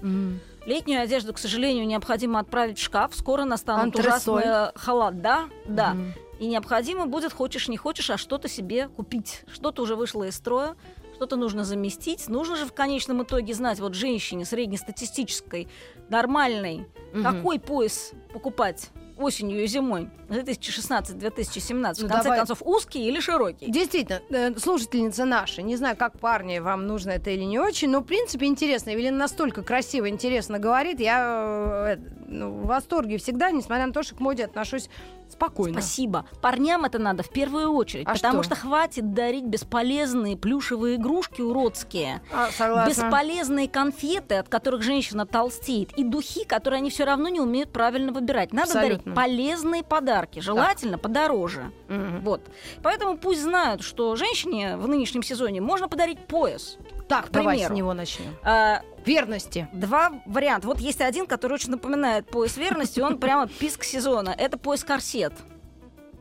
Летнюю 0.65 1.01
одежду, 1.01 1.33
к 1.33 1.37
сожалению, 1.37 1.85
необходимо 1.85 2.39
отправить 2.39 2.77
в 2.77 2.81
шкаф. 2.81 3.13
Скоро 3.15 3.43
настанут 3.43 3.95
Антресоль. 3.95 4.41
ужасные 4.43 4.71
холода. 4.75 5.39
Да. 5.67 5.93
Мгм. 5.93 6.13
И 6.39 6.47
необходимо 6.47 7.05
будет, 7.05 7.33
хочешь 7.33 7.67
не 7.67 7.77
хочешь, 7.77 8.09
а 8.09 8.17
что-то 8.17 8.47
себе 8.47 8.87
купить. 8.87 9.43
Что-то 9.51 9.81
уже 9.83 9.95
вышло 9.95 10.23
из 10.23 10.35
строя, 10.35 10.75
что-то 11.15 11.35
нужно 11.35 11.63
заместить. 11.63 12.27
Нужно 12.27 12.55
же 12.55 12.65
в 12.65 12.73
конечном 12.73 13.23
итоге 13.23 13.53
знать, 13.53 13.79
вот 13.79 13.93
женщине 13.93 14.45
среднестатистической, 14.45 15.67
нормальной, 16.09 16.87
Мгм. 17.13 17.23
какой 17.23 17.59
пояс 17.59 18.11
покупать 18.33 18.89
осенью 19.17 19.63
и 19.63 19.67
зимой 19.67 20.09
2016-2017. 20.29 21.95
Ну, 21.99 22.07
в 22.07 22.09
конце 22.09 22.23
давай. 22.23 22.37
концов, 22.37 22.61
узкий 22.63 23.07
или 23.07 23.19
широкий? 23.19 23.69
Действительно, 23.69 24.21
э, 24.29 24.57
слушательница 24.57 25.25
наша, 25.25 25.61
не 25.61 25.75
знаю, 25.75 25.95
как 25.95 26.19
парни, 26.19 26.59
вам 26.59 26.87
нужно 26.87 27.11
это 27.11 27.29
или 27.29 27.43
не 27.43 27.59
очень, 27.59 27.89
но, 27.89 27.99
в 27.99 28.05
принципе, 28.05 28.45
интересно. 28.45 28.91
Евелина 28.91 29.17
настолько 29.17 29.63
красиво, 29.63 30.09
интересно 30.09 30.59
говорит. 30.59 30.99
Я 30.99 31.95
э, 31.95 31.97
ну, 32.27 32.51
в 32.51 32.65
восторге 32.65 33.17
всегда, 33.17 33.51
несмотря 33.51 33.87
на 33.87 33.93
то, 33.93 34.03
что 34.03 34.15
к 34.15 34.19
моде 34.19 34.45
отношусь 34.45 34.89
спокойно. 35.33 35.81
Спасибо. 35.81 36.25
Парням 36.41 36.85
это 36.85 36.99
надо 36.99 37.23
в 37.23 37.29
первую 37.29 37.71
очередь, 37.73 38.07
А 38.07 38.13
потому 38.13 38.43
что? 38.43 38.55
что 38.55 38.67
хватит 38.67 39.13
дарить 39.13 39.43
бесполезные 39.45 40.37
плюшевые 40.37 40.95
игрушки 40.95 41.41
уродские. 41.41 42.21
А, 42.31 42.49
согласна. 42.51 42.89
Бесполезные 42.89 43.67
конфеты, 43.67 44.35
от 44.35 44.49
которых 44.49 44.81
женщина 44.81 45.25
толстеет, 45.25 45.91
и 45.97 46.03
духи, 46.03 46.45
которые 46.45 46.77
они 46.79 46.89
все 46.89 47.03
равно 47.03 47.29
не 47.29 47.39
умеют 47.39 47.71
правильно 47.71 48.11
выбирать. 48.11 48.53
Надо 48.53 48.69
Абсолютно. 48.73 49.13
дарить 49.13 49.15
полезные 49.15 49.83
подарки, 49.83 50.39
желательно 50.39 50.97
подороже. 50.97 51.71
Мгм. 51.89 52.21
Вот. 52.21 52.41
Поэтому 52.81 53.17
пусть 53.17 53.41
знают, 53.41 53.81
что 53.81 54.15
женщине 54.15 54.77
в 54.77 54.87
нынешнем 54.87 55.23
сезоне 55.23 55.61
можно 55.61 55.87
подарить 55.87 56.19
пояс. 56.27 56.77
Так, 57.07 57.27
к 57.27 57.31
давай 57.31 57.59
с 57.59 57.69
него 57.69 57.93
начнем. 57.93 58.33
А, 58.43 58.81
Верности. 59.05 59.67
Два 59.73 60.11
варианта. 60.25 60.67
Вот 60.67 60.79
есть 60.79 61.01
один, 61.01 61.25
который 61.25 61.53
очень 61.53 61.71
напоминает 61.71 62.25
пояс 62.29 62.57
верности, 62.57 62.99
он 62.99 63.17
прямо 63.17 63.47
писк 63.47 63.83
сезона. 63.83 64.33
Это 64.37 64.57
пояс-корсет. 64.57 65.33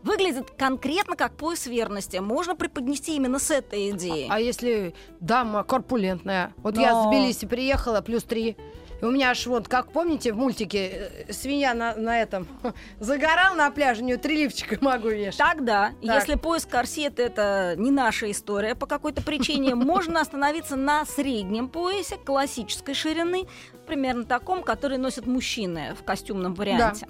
Выглядит 0.02 0.50
конкретно 0.50 1.14
как 1.14 1.36
пояс 1.36 1.66
верности. 1.66 2.16
Можно 2.16 2.56
преподнести 2.56 3.14
именно 3.14 3.38
с 3.38 3.50
этой 3.52 3.90
идеей. 3.90 4.26
А 4.28 4.40
если 4.40 4.94
дама 5.20 5.62
корпулентная? 5.62 6.52
Вот 6.56 6.76
я 6.76 6.90
с 6.90 7.04
Но- 7.04 7.10
Тбилиси 7.10 7.46
приехала, 7.46 8.00
плюс 8.00 8.24
три. 8.24 8.56
И 9.02 9.04
у 9.04 9.11
меня 9.11 9.30
аж 9.30 9.47
вот, 9.49 9.66
как 9.66 9.90
помните 9.90 10.32
в 10.32 10.37
мультике, 10.37 11.11
э, 11.26 11.32
свинья 11.32 11.75
на, 11.75 11.97
на 11.97 12.23
этом 12.23 12.47
загорал 13.00 13.56
на 13.56 13.68
пляже, 13.73 14.02
у 14.02 14.04
нее 14.04 14.16
три 14.16 14.44
лифчика 14.44 14.78
могу 14.80 15.09
вешать. 15.09 15.38
Тогда, 15.38 15.90
Так. 16.00 16.21
если 16.21 16.37
пояс 16.37 16.64
корсет 16.64 17.18
это 17.18 17.75
не 17.76 17.90
наша 17.90 18.30
история 18.30 18.76
по 18.76 18.87
какой-то 18.87 19.21
причине, 19.21 19.75
можно 19.75 20.21
остановиться 20.21 20.76
на 20.76 21.04
среднем 21.04 21.68
поясе 21.68 22.16
классической 22.16 22.94
ширины, 22.94 23.49
примерно 23.88 24.23
таком, 24.23 24.62
который 24.62 24.99
носят 24.99 25.26
мужчины 25.26 25.97
в 25.99 26.04
костюмном 26.04 26.54
варианте. 26.54 27.09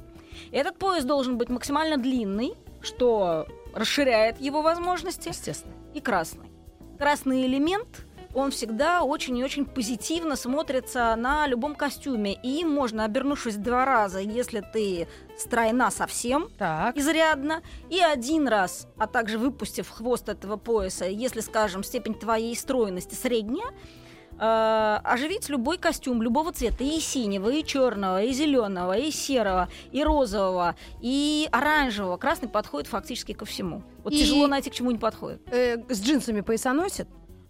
Этот 0.51 0.79
пояс 0.79 1.05
должен 1.05 1.37
быть 1.37 1.51
максимально 1.51 1.99
длинный, 1.99 2.55
что 2.81 3.47
расширяет 3.75 4.41
его 4.41 4.63
возможности, 4.63 5.29
Естественно. 5.29 5.75
и 5.93 6.01
красный. 6.01 6.51
Красный 6.99 7.45
элемент, 7.47 8.07
он 8.35 8.51
всегда 8.51 9.03
очень 9.03 9.37
и 9.39 9.45
очень 9.45 9.65
позитивно 9.67 10.37
смотрится 10.37 11.15
на 11.17 11.47
любом 11.47 11.75
костюме. 11.75 12.35
И 12.43 12.61
им 12.61 12.71
можно, 12.71 13.05
обернувшись 13.05 13.57
два 13.57 13.85
раза, 13.85 14.21
если 14.21 14.61
ты 14.73 15.07
стройна 15.39 15.91
совсем, 15.91 16.49
Так. 16.59 16.97
изрядно, 16.97 17.63
и 17.91 18.01
один 18.01 18.49
раз, 18.49 18.87
а 18.99 19.07
также 19.07 19.39
выпустив 19.39 19.89
хвост 19.91 20.29
этого 20.29 20.57
пояса, 20.57 21.05
если, 21.07 21.41
скажем, 21.41 21.85
степень 21.85 22.15
твоей 22.15 22.57
стройности 22.57 23.15
средняя, 23.15 23.67
э, 24.39 24.99
оживить 25.05 25.49
любой 25.51 25.79
костюм 25.79 26.23
любого 26.23 26.53
цвета, 26.53 26.83
и 26.83 26.99
синего, 27.01 27.51
и 27.51 27.63
черного, 27.65 28.23
и 28.23 28.33
зеленого, 28.33 28.97
и 28.97 29.11
серого, 29.11 29.69
и 29.93 30.03
розового, 30.03 30.75
и 31.01 31.49
оранжевого. 31.53 32.17
Красный 32.17 32.49
подходит 32.49 32.89
фактически 32.89 33.33
ко 33.35 33.45
всему. 33.45 33.83
Вот 34.03 34.13
И- 34.13 34.19
тяжело 34.19 34.47
найти, 34.47 34.71
к 34.71 34.75
чему 34.75 34.91
не 34.91 34.99
подходит. 34.99 35.43
Э, 35.53 35.77
с 35.89 36.03
джинсами 36.03 36.41
пояса 36.41 36.73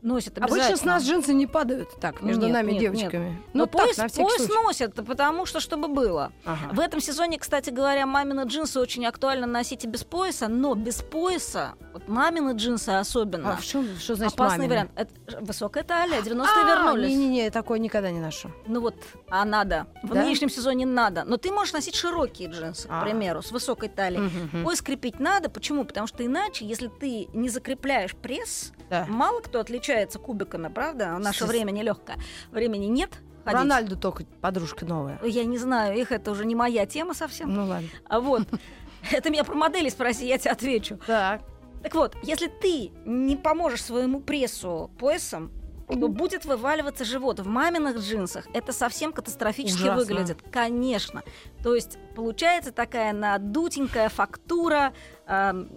носят? 0.02 0.36
Носит 0.36 0.38
Обычно 0.38 0.56
обязательно. 0.66 0.76
с 0.76 0.84
нас 0.84 1.04
джинсы 1.04 1.34
не 1.34 1.46
падают 1.46 1.88
так, 2.00 2.22
между 2.22 2.42
Нет, 2.46 2.52
нами 2.52 2.72
нет, 2.72 2.80
девочками. 2.80 3.42
Но 3.52 3.64
Ну, 3.64 3.66
так, 3.66 3.82
пояс, 3.86 3.96
на 3.96 4.08
пояс 4.08 4.36
случай. 4.46 4.52
носят, 4.52 4.94
потому 4.94 5.46
что 5.46 5.60
чтобы 5.60 5.88
было. 5.88 6.32
Ага. 6.44 6.72
В 6.72 6.80
этом 6.80 7.00
сезоне, 7.00 7.38
кстати 7.38 7.70
говоря, 7.70 8.06
мамины 8.06 8.42
джинсы 8.46 8.80
очень 8.80 9.06
актуально 9.06 9.46
носить 9.46 9.84
и 9.84 9.86
без 9.86 10.04
пояса, 10.04 10.48
но 10.48 10.74
без 10.74 10.96
пояса, 11.02 11.74
вот 11.92 12.08
мамины 12.08 12.52
джинсы 12.56 12.90
особенно, 12.90 13.52
А 13.54 13.56
в 13.56 13.64
чем, 13.64 13.86
что 13.98 14.14
значит 14.14 14.34
опасный 14.34 14.66
мамина? 14.66 14.70
вариант. 14.72 14.90
Это 14.96 15.40
высокая 15.40 15.82
талия, 15.84 16.20
90-е 16.22 16.46
А, 16.46 16.66
вернулись. 16.84 17.08
Не-не-не, 17.08 17.50
такое 17.50 17.78
никогда 17.78 18.10
не 18.10 18.20
ношу. 18.20 18.50
Ну 18.66 18.80
вот, 18.80 18.94
а 19.28 19.44
надо. 19.44 19.86
В 20.02 20.12
Да? 20.14 20.22
нынешнем 20.22 20.50
сезоне 20.50 20.86
надо. 20.86 21.24
Но 21.24 21.36
ты 21.36 21.50
можешь 21.52 21.72
носить 21.72 21.94
широкие 21.94 22.48
джинсы, 22.50 22.86
А. 22.90 23.00
к 23.00 23.04
примеру, 23.04 23.42
с 23.42 23.52
высокой 23.52 23.88
талией. 23.88 24.22
Мгм. 24.22 24.64
Пояс 24.64 24.82
крепить 24.82 25.20
надо. 25.20 25.48
Почему? 25.48 25.84
Потому 25.84 26.06
что 26.06 26.24
иначе, 26.24 26.64
если 26.66 26.88
ты 26.88 27.28
не 27.32 27.48
закрепляешь 27.48 28.14
пресс, 28.16 28.72
Да. 28.92 29.06
мало 29.08 29.40
кто 29.40 29.58
отличается 29.60 30.18
кубиками, 30.18 30.68
правда? 30.68 31.14
В 31.16 31.20
наше 31.20 31.44
С- 31.46 31.48
время 31.48 31.70
нелегкое. 31.70 32.18
Времени 32.50 32.86
нет. 32.86 33.10
Ходить. 33.44 33.58
Рональду 33.60 33.96
только 33.96 34.24
подружка 34.42 34.84
новая. 34.84 35.18
Я 35.24 35.44
не 35.44 35.56
знаю, 35.58 35.98
их 35.98 36.12
это 36.12 36.30
уже 36.30 36.44
не 36.44 36.54
моя 36.54 36.84
тема 36.84 37.14
совсем. 37.14 37.52
Ну 37.52 37.66
ладно. 37.66 37.88
А 38.08 38.20
вот, 38.20 38.42
это 39.10 39.30
меня 39.30 39.44
про 39.44 39.54
модели 39.54 39.88
спроси, 39.88 40.28
я 40.28 40.36
тебе 40.38 40.50
отвечу. 40.52 40.98
Так. 41.06 41.40
Так 41.82 41.94
вот, 41.94 42.14
если 42.22 42.46
ты 42.48 42.92
не 43.06 43.36
поможешь 43.36 43.82
своему 43.82 44.20
прессу 44.20 44.90
поясом, 44.98 45.50
то 45.88 46.08
будет 46.08 46.44
вываливаться 46.44 47.04
живот. 47.04 47.40
В 47.40 47.46
маминых 47.46 47.98
джинсах 47.98 48.46
это 48.54 48.72
совсем 48.72 49.12
катастрофически 49.12 49.82
Ужасно. 49.82 49.96
выглядит. 49.96 50.38
Конечно. 50.52 51.22
То 51.62 51.74
есть 51.74 51.98
получается 52.14 52.72
такая 52.72 53.12
надутенькая 53.12 54.08
фактура 54.08 54.92
эм, 55.26 55.68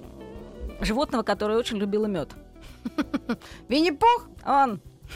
животного, 0.79 1.24
которое 1.24 1.57
очень 1.57 1.77
любило 1.77 2.05
мед. 2.05 2.29
Винни-Пух? 3.70 4.30
Он, 4.46 4.80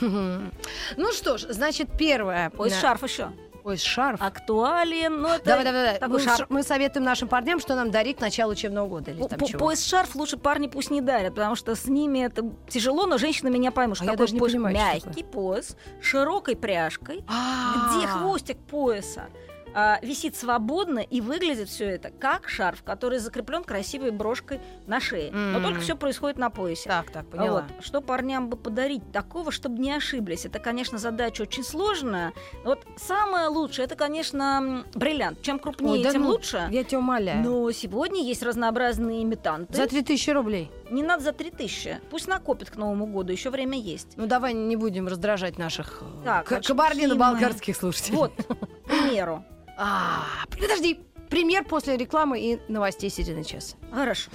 Ну 0.96 1.12
что 1.12 1.38
ж, 1.38 1.42
значит, 1.50 1.88
первое. 1.98 2.50
пояс 2.50 2.72
Да. 2.74 2.80
шарф 2.80 3.02
еще. 3.02 3.30
Пояс 3.62 3.82
шарф. 3.82 4.22
Актуален, 4.22 5.20
но 5.20 5.34
это 5.34 5.44
Давай, 5.44 5.64
давай, 5.64 5.84
давай. 5.84 5.98
такой 6.00 6.18
Мы, 6.18 6.24
шарф. 6.24 6.46
мы 6.48 6.62
советуем 6.62 7.04
нашим 7.04 7.28
парням, 7.28 7.60
что 7.60 7.74
нам 7.74 7.90
дарить 7.90 8.16
к 8.16 8.20
началу 8.22 8.52
учебного 8.52 8.88
года. 8.88 9.10
Или 9.10 9.22
там 9.26 9.38
по- 9.38 9.46
чего. 9.46 9.58
Пояс 9.58 9.84
шарф 9.84 10.14
лучше 10.14 10.38
парни 10.38 10.66
пусть 10.66 10.90
не 10.90 11.02
дарят, 11.02 11.34
потому 11.34 11.56
что 11.56 11.74
с 11.74 11.84
ними 11.86 12.20
это 12.20 12.50
тяжело, 12.70 13.04
но 13.06 13.18
женщины 13.18 13.50
меня 13.50 13.70
поймут, 13.70 13.96
что 13.98 14.04
А 14.04 14.06
я 14.06 14.12
такое 14.12 14.26
даже 14.28 14.34
не 14.34 14.40
пояс 14.40 14.52
понимаю, 14.54 14.76
что 14.98 15.08
мягкий 15.08 15.24
пояс, 15.24 15.76
с 16.00 16.04
широкой 16.04 16.56
пряжкой, 16.56 17.22
А. 17.28 17.96
где 17.98 18.06
хвостик 18.06 18.56
пояса 18.60 19.26
а, 19.74 19.98
висит 20.02 20.36
свободно 20.36 20.98
и 21.00 21.20
выглядит 21.20 21.68
все 21.68 21.86
это 21.86 22.10
как 22.10 22.48
шарф, 22.48 22.82
который 22.82 23.18
закреплен 23.18 23.64
красивой 23.64 24.10
брошкой 24.10 24.60
на 24.86 25.00
шее. 25.00 25.30
Но 25.32 25.58
М. 25.58 25.62
только 25.64 25.80
все 25.80 25.96
происходит 25.96 26.38
на 26.38 26.50
поясе. 26.50 26.88
Так, 26.88 27.10
так, 27.10 27.26
поняла. 27.26 27.66
Вот. 27.76 27.84
Что 27.84 28.00
парням 28.00 28.48
бы 28.48 28.56
подарить 28.56 29.10
такого, 29.12 29.50
чтобы 29.52 29.78
не 29.78 29.92
ошиблись? 29.92 30.46
Это, 30.46 30.58
конечно, 30.58 30.98
задача 30.98 31.42
очень 31.42 31.64
сложная. 31.64 32.32
Вот 32.64 32.84
самое 32.96 33.48
лучшее, 33.48 33.86
это, 33.86 33.96
конечно, 33.96 34.84
бриллиант. 34.94 35.42
Чем 35.42 35.58
крупнее, 35.58 35.92
Ой, 35.92 36.02
да 36.02 36.12
тем 36.12 36.22
ну, 36.22 36.28
лучше. 36.30 36.66
Я 36.70 36.84
тебя 36.84 36.98
умоляю. 36.98 37.42
Но 37.42 37.70
сегодня 37.72 38.22
есть 38.22 38.42
разнообразные 38.42 39.22
имитанты. 39.22 39.74
За 39.74 39.86
3000 39.86 40.30
рублей. 40.30 40.70
Не 40.90 41.02
надо 41.02 41.22
за 41.22 41.32
3000. 41.32 42.00
Пусть 42.10 42.26
накопит 42.26 42.70
к 42.70 42.76
Новому 42.76 43.06
году, 43.06 43.32
еще 43.32 43.50
время 43.50 43.78
есть. 43.78 44.08
Ну 44.16 44.26
давай 44.26 44.52
не 44.54 44.76
будем 44.76 45.06
раздражать 45.06 45.58
наших 45.58 46.02
э, 46.02 46.24
Так, 46.24 46.46
к- 46.46 46.60
кабардино-балкарских 46.66 47.76
слушателей. 47.76 48.16
Вот, 48.16 48.32
к 48.34 48.88
примеру. 48.88 49.44
А, 49.82 50.26
подожди, 50.50 51.00
пример 51.30 51.64
после 51.64 51.96
рекламы 51.96 52.38
и 52.38 52.60
новостей 52.68 53.08
середины 53.08 53.42
часа. 53.44 53.76
Хорошо. 53.90 54.30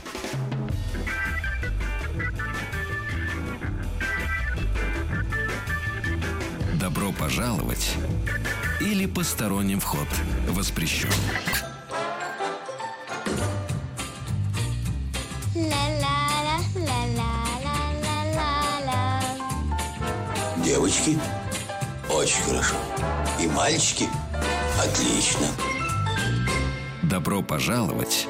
Добро 6.80 7.12
пожаловать 7.12 7.94
или 8.82 9.06
посторонним 9.06 9.80
вход 9.80 10.08
воспрещен. 10.48 11.10
Девочки, 20.64 21.20
очень 22.10 22.42
хорошо. 22.42 22.76
И 23.40 23.46
мальчики– 23.46 24.10
Отлично. 24.86 25.48
Добро 27.02 27.42
пожаловать 27.42 28.28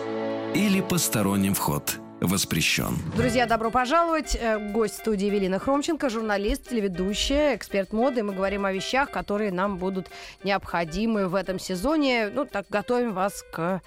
или 0.53 0.79
посторонним 0.79 1.53
вход 1.53 1.99
воспрещен. 2.21 2.97
Друзья, 3.17 3.45
добро 3.45 3.71
пожаловать. 3.71 4.37
Э, 4.39 4.57
Гость 4.71 4.99
студии 4.99 5.25
Евелина 5.25 5.59
Хромченко, 5.59 6.09
журналист, 6.09 6.69
телеведущая, 6.69 7.55
эксперт 7.55 7.91
моды. 7.91 8.23
Мы 8.23 8.33
говорим 8.33 8.65
о 8.65 8.71
вещах, 8.71 9.11
которые 9.11 9.51
нам 9.51 9.77
будут 9.77 10.07
необходимы 10.45 11.27
в 11.27 11.35
этом 11.35 11.59
сезоне. 11.59 12.29
Ну, 12.33 12.45
так 12.45 12.67
готовим 12.69 13.13
вас 13.13 13.43
к 13.51 13.81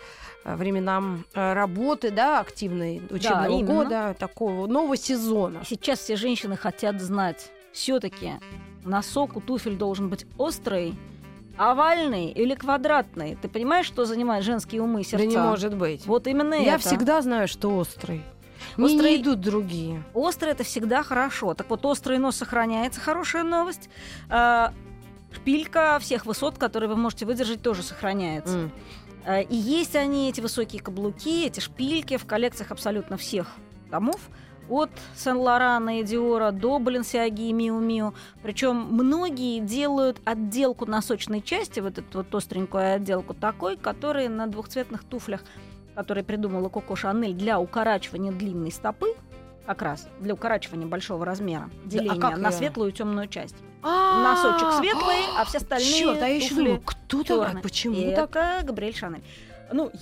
э, 0.45 0.55
временам 0.55 1.25
э, 1.33 1.55
работы, 1.55 2.11
да, 2.11 2.41
активной 2.41 3.01
учебного 3.09 3.59
именно. 3.59 3.67
года, 3.67 4.17
такого 4.19 4.67
нового 4.67 4.97
сезона. 4.99 5.63
Сейчас 5.67 6.01
все 6.01 6.17
женщины 6.17 6.57
хотят 6.57 7.01
знать, 7.01 7.51
все-таки 7.73 8.33
носок 8.85 9.37
у 9.37 9.41
туфель 9.41 9.77
должен 9.77 10.11
быть 10.11 10.27
острый, 10.37 10.95
овальный 11.59 12.31
или 12.31 12.55
квадратный. 12.55 13.37
Ты 13.41 13.49
понимаешь, 13.49 13.87
что 13.87 14.05
занимает 14.05 14.45
женские 14.45 14.83
умы 14.83 15.03
и 15.03 15.05
сердца? 15.05 15.27
Да 15.27 15.31
не 15.31 15.37
может 15.37 15.75
быть. 15.77 16.07
Вот 16.07 16.27
именно 16.27 16.55
Я 16.55 16.77
это. 16.77 16.89
всегда 16.89 17.21
знаю, 17.21 17.49
что 17.49 17.77
острый. 17.77 18.23
Мне 18.77 18.95
не 18.95 19.17
идут 19.17 19.41
другие. 19.41 20.03
Острый 20.15 20.51
это 20.51 20.65
всегда 20.65 21.03
хорошо. 21.03 21.55
Так 21.55 21.69
вот, 21.71 21.85
острый 21.85 22.19
нос 22.19 22.37
сохраняется, 22.37 23.01
хорошая 23.01 23.43
новость. 23.45 23.89
А, 24.29 24.73
Шпилька 25.33 25.99
всех 26.01 26.27
высот, 26.27 26.59
которые 26.59 26.89
вы 26.89 26.97
можете 26.97 27.27
выдержать, 27.27 27.61
тоже 27.63 27.83
сохраняется. 27.83 28.71
Э, 29.27 29.43
И 29.43 29.55
есть 29.55 29.95
они, 29.95 30.29
эти 30.31 30.41
высокие 30.41 30.81
каблуки, 30.81 31.45
эти 31.47 31.61
шпильки 31.61 32.17
в 32.17 32.25
коллекциях 32.25 32.71
абсолютно 32.71 33.17
всех 33.17 33.49
домов. 33.91 34.21
От 34.69 34.91
Сен-Лорана 35.17 36.01
и 36.01 36.03
Диора 36.03 36.51
до 36.51 36.79
Баленсиаги 36.79 37.49
и 37.49 37.53
Миу 37.53 37.79
Миу. 37.79 38.15
Причем 38.43 38.77
многие 38.77 39.61
делают 39.61 40.21
отделку 40.25 40.87
носочной 40.87 41.41
части, 41.43 41.81
вот 41.81 41.99
эту 41.99 42.19
вот 42.19 42.35
остренькую 42.35 42.95
отделку 42.95 43.35
такой, 43.35 43.77
который 43.77 44.29
на 44.29 44.47
двухцветных 44.47 45.05
туфлях, 45.05 45.43
которые 45.95 46.25
придумала 46.25 46.69
Коко 46.69 46.97
Шанель 46.97 47.35
для 47.35 47.59
укорачивания 47.59 48.33
длинной 48.33 48.71
стопы, 48.71 49.15
как 49.67 49.83
раз 49.83 50.09
для 50.21 50.35
укорачивания 50.35 50.87
большого 50.87 51.25
размера, 51.27 51.69
деления 51.85 52.19
а 52.19 52.21
как 52.31 52.39
на 52.39 52.51
светлую 52.53 52.91
и 52.91 52.95
темную 52.95 53.29
часть. 53.29 53.57
А, 53.83 54.23
Носочек 54.23 54.73
светлый, 54.81 55.19
а 55.37 55.45
все 55.45 55.59
остальные 55.59 56.01
Чёрт, 56.01 56.23
а 56.23 56.27
я 56.29 56.37
еще 56.37 56.55
думаю, 56.55 56.81
кто 56.85 57.23
чёрные. 57.23 57.47
такая? 57.49 57.63
Почему 57.63 58.13
так? 58.15 58.31
это 58.37 58.67
Габриэль 58.67 58.97
Шанель. 58.97 59.23
Ну, 59.73 59.89
и- 59.89 59.97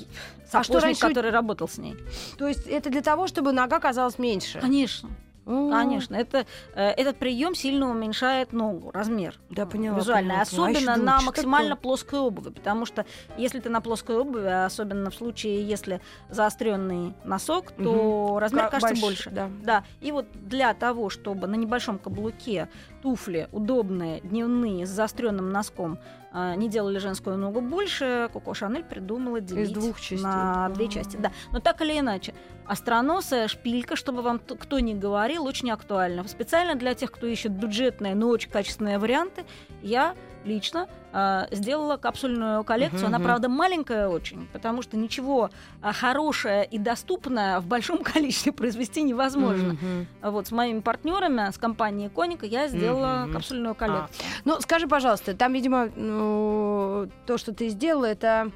А 0.53 0.63
что 0.63 0.75
сапожник, 0.75 0.83
раньше- 0.83 1.09
который 1.09 1.31
работал 1.31 1.69
с 1.69 1.79
ней. 1.79 1.97
То 2.39 2.47
есть 2.47 2.67
это 2.67 2.91
для 2.91 3.03
того, 3.03 3.27
чтобы 3.27 3.53
нога 3.53 3.81
казалась 3.81 4.19
меньше? 4.19 4.61
Конечно, 4.61 5.11
М. 5.45 5.71
конечно. 5.71 6.15
Это, 6.17 6.47
э, 6.75 6.91
этот 6.91 7.19
прием 7.19 7.55
сильно 7.55 7.89
уменьшает 7.91 8.53
ногу, 8.53 8.91
размер. 8.93 9.39
Да, 9.51 9.67
поняла. 9.67 9.99
Визуально. 9.99 10.29
поняла. 10.29 10.41
А 10.41 10.43
Особенно 10.43 10.95
думаю, 10.97 11.05
на 11.05 11.21
максимально 11.23 11.71
такое? 11.77 11.83
плоской 11.83 12.19
обуви. 12.21 12.51
Потому 12.51 12.87
что 12.87 13.05
если 13.37 13.59
ты 13.61 13.69
на 13.71 13.81
плоской 13.81 14.19
обуви, 14.19 14.47
а 14.47 14.67
особенно 14.67 15.11
в 15.11 15.15
случае, 15.15 15.67
если 15.67 16.01
заостренный 16.31 17.15
носок, 17.25 17.73
то 17.73 18.39
размер 18.41 18.65
Ка- 18.65 18.71
кажется 18.81 19.01
больше, 19.01 19.31
больше. 19.31 19.31
да. 19.31 19.51
Да, 19.65 19.85
и 20.01 20.13
вот 20.13 20.27
для 20.35 20.73
того, 20.75 21.11
чтобы 21.11 21.47
на 21.49 21.55
небольшом 21.57 21.99
каблуке 21.99 22.69
туфли 23.03 23.49
удобные, 23.53 24.21
дневные, 24.21 24.87
с 24.87 24.91
заостренным 24.91 25.51
носком 25.51 25.99
а, 26.26 26.26
не 26.57 26.69
делали 26.69 26.99
женскую 26.99 27.37
ногу 27.39 27.61
больше, 27.61 28.29
Коко 28.33 28.53
Шанель 28.55 28.85
придумала 28.85 29.41
делить 29.41 29.73
двух 29.73 30.01
частей. 30.01 30.23
на 30.23 30.69
две 30.69 30.87
А. 30.87 30.89
части. 30.89 31.17
Да. 31.17 31.33
Но 31.53 31.61
так 31.61 31.81
или 31.83 31.99
иначе, 31.99 32.35
остроносая 32.67 33.49
шпилька, 33.49 33.97
чтобы 33.97 34.23
вам 34.23 34.39
кто 34.39 34.79
ни 34.81 34.93
говорил, 34.95 35.45
очень 35.47 35.71
актуально. 35.71 36.27
Специально 36.29 36.75
для 36.75 36.95
тех, 36.95 37.11
кто 37.11 37.27
ищет 37.27 37.53
бюджетные, 37.53 38.15
но 38.15 38.29
очень 38.29 38.51
качественные 38.51 38.99
варианты, 38.99 39.45
я 39.83 40.15
лично 40.47 40.89
а, 41.13 41.49
сделала 41.51 41.97
капсульную 41.97 42.65
коллекцию. 42.65 43.01
Мгм, 43.01 43.09
Она, 43.09 43.19
мгм. 43.19 43.25
правда, 43.25 43.49
маленькая 43.49 44.09
очень, 44.09 44.47
потому 44.53 44.81
что 44.83 44.97
ничего 44.97 45.51
а, 45.83 45.93
хорошее 45.93 46.65
и 46.65 46.79
доступное 46.79 47.61
в 47.61 47.67
большом 47.67 47.99
количестве 48.05 48.53
произвести 48.53 49.03
невозможно. 49.03 49.77
А 50.23 50.31
Вот 50.31 50.47
с 50.47 50.53
моими 50.53 50.81
партнерами, 50.81 51.51
с 51.51 51.59
компанией 51.59 52.09
Коника, 52.09 52.47
я 52.47 52.69
сделала 52.69 53.25
Мгм. 53.25 53.33
капсульную 53.33 53.75
коллекцию. 53.75 54.27
Ну, 54.45 54.61
скажи, 54.61 54.87
пожалуйста, 54.87 55.35
там, 55.35 55.53
видимо, 55.53 55.89
ну, 55.97 57.09
то, 57.27 57.39
что 57.39 57.53
ты 57.53 57.69
сделала, 57.69 58.07
это 58.07 58.51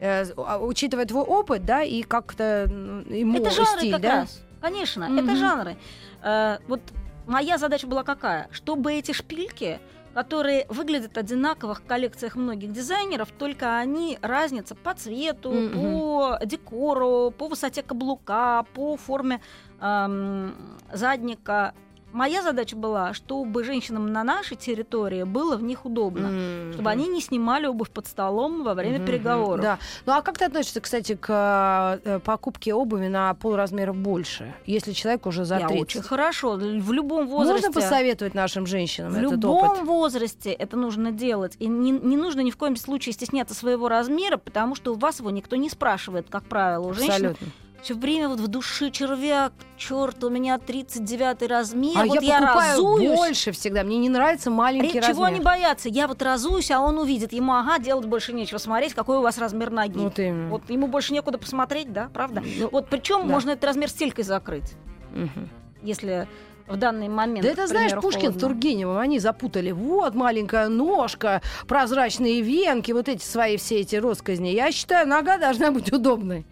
э, 0.00 0.24
а, 0.36 0.58
учитывая 0.58 1.06
твой 1.06 1.24
опыт, 1.24 1.64
да, 1.64 1.82
и 1.82 2.02
как-то 2.02 2.66
мо- 2.70 3.36
Это 3.38 3.50
жанры 3.50 3.78
стиль, 3.80 3.92
как 3.92 4.00
да? 4.00 4.10
раз. 4.20 4.42
Конечно, 4.60 5.08
Мгм. 5.08 5.18
это 5.18 5.36
жанры. 5.36 5.76
Э, 6.22 6.58
вот 6.68 6.80
моя 7.26 7.58
задача 7.58 7.86
была 7.86 8.02
какая? 8.04 8.48
Чтобы 8.52 8.92
эти 8.94 9.12
шпильки, 9.12 9.80
которые 10.14 10.66
выглядят 10.68 11.16
одинаково 11.18 11.74
в 11.74 11.82
коллекциях 11.82 12.36
многих 12.36 12.72
дизайнеров, 12.72 13.30
только 13.38 13.78
они 13.78 14.18
разница 14.22 14.74
по 14.74 14.94
цвету, 14.94 15.50
Мгм. 15.50 15.72
по 15.72 16.38
декору, 16.44 17.30
по 17.36 17.48
высоте 17.48 17.82
каблука, 17.82 18.64
по 18.74 18.96
форме 18.96 19.40
эм, 19.80 20.54
задника. 20.92 21.74
Моя 22.12 22.42
задача 22.42 22.76
была, 22.76 23.14
чтобы 23.14 23.64
женщинам 23.64 24.12
на 24.12 24.22
нашей 24.22 24.56
территории 24.56 25.22
было 25.22 25.56
в 25.56 25.62
них 25.62 25.84
удобно. 25.84 26.28
Мгм. 26.28 26.72
Чтобы 26.74 26.90
они 26.90 27.08
не 27.08 27.20
снимали 27.20 27.66
обувь 27.66 27.90
под 27.90 28.06
столом 28.06 28.62
во 28.64 28.74
время 28.74 28.98
Мгм, 28.98 29.06
переговоров. 29.06 29.62
Да. 29.62 29.78
Ну 30.06 30.12
а 30.12 30.22
как 30.22 30.38
ты 30.38 30.44
относишься, 30.44 30.80
кстати, 30.80 31.14
к 31.14 31.98
э, 32.04 32.20
покупке 32.20 32.74
обуви 32.74 33.08
на 33.08 33.32
полразмера 33.34 33.92
больше, 33.92 34.54
если 34.66 34.92
человек 34.92 35.26
уже 35.26 35.44
за 35.44 35.58
Я 35.58 35.68
30? 35.68 35.82
очень 35.82 36.02
хорошо. 36.02 36.52
В 36.56 36.92
любом 36.92 37.26
возрасте. 37.26 37.66
Можно 37.68 37.80
посоветовать 37.80 38.34
нашим 38.34 38.66
женщинам 38.66 39.12
В 39.12 39.16
этот 39.18 39.32
любом 39.32 39.64
опыт? 39.70 39.84
возрасте 39.86 40.52
это 40.52 40.76
нужно 40.76 41.12
делать. 41.12 41.56
И 41.58 41.66
не, 41.66 41.90
не 41.92 42.16
нужно 42.16 42.40
ни 42.40 42.50
в 42.50 42.56
коем 42.56 42.76
случае 42.76 43.12
стесняться 43.14 43.54
своего 43.54 43.88
размера, 43.88 44.36
потому 44.36 44.74
что 44.74 44.92
у 44.92 44.96
вас 44.96 45.20
его 45.20 45.30
никто 45.30 45.56
не 45.56 45.70
спрашивает, 45.70 46.26
как 46.28 46.44
правило. 46.44 46.88
У 46.88 46.92
женщин 46.94 47.12
Абсолютно. 47.12 47.46
Все 47.82 47.94
время 47.94 48.28
вот 48.28 48.38
в 48.38 48.46
душе 48.48 48.90
червяк, 48.90 49.52
черт, 49.76 50.22
у 50.22 50.30
меня 50.30 50.56
39 50.58 51.42
размер, 51.48 51.98
А 51.98 52.04
вот 52.06 52.22
я 52.22 52.38
я, 52.38 52.40
покупаю 52.40 52.70
разуюсь. 52.70 53.16
больше 53.16 53.50
всегда. 53.52 53.82
Мне 53.82 53.98
не 53.98 54.08
нравится 54.08 54.50
маленький 54.50 55.00
Чего 55.00 55.08
размер. 55.08 55.26
они 55.26 55.40
боятся? 55.40 55.88
Я 55.88 56.06
вот 56.06 56.22
разуюсь, 56.22 56.70
а 56.70 56.80
он 56.80 56.98
увидит. 56.98 57.32
Ему, 57.32 57.52
ага, 57.54 57.78
делать 57.80 58.06
больше 58.06 58.32
нечего. 58.32 58.58
Смотреть, 58.58 58.94
какой 58.94 59.18
у 59.18 59.22
вас 59.22 59.36
размер 59.38 59.70
ноги. 59.70 59.98
Вот 59.98 60.18
именно. 60.18 60.48
Вот 60.50 60.70
ему 60.70 60.86
больше 60.86 61.12
некуда 61.12 61.38
посмотреть, 61.38 61.92
да, 61.92 62.08
правда? 62.14 62.42
Ну, 62.58 62.68
Вот 62.70 62.86
причем 62.88 63.26
да. 63.26 63.32
можно 63.34 63.50
этот 63.50 63.64
размер 63.64 63.88
стелькой 63.90 64.24
закрыть, 64.24 64.74
мгм. 65.12 65.48
если 65.82 66.28
в 66.66 66.76
данный 66.76 67.08
момент. 67.08 67.42
Да 67.42 67.52
это, 67.52 67.64
к 67.64 67.68
знаешь, 67.68 67.90
примеру, 67.90 68.02
Пушкин 68.02 68.20
с 68.20 68.24
холодно. 68.24 68.40
Тургеневым, 68.40 68.98
они 68.98 69.18
запутали. 69.18 69.70
Вот 69.72 70.14
маленькая 70.14 70.68
ножка, 70.68 71.42
прозрачные 71.66 72.40
венки, 72.42 72.92
вот 72.92 73.08
эти 73.08 73.24
свои 73.24 73.56
все 73.56 73.80
эти 73.80 73.96
росказни. 73.96 74.48
Я 74.48 74.72
считаю, 74.72 75.06
нога 75.06 75.38
должна 75.38 75.70
быть 75.70 75.92
удобной. 75.92 76.46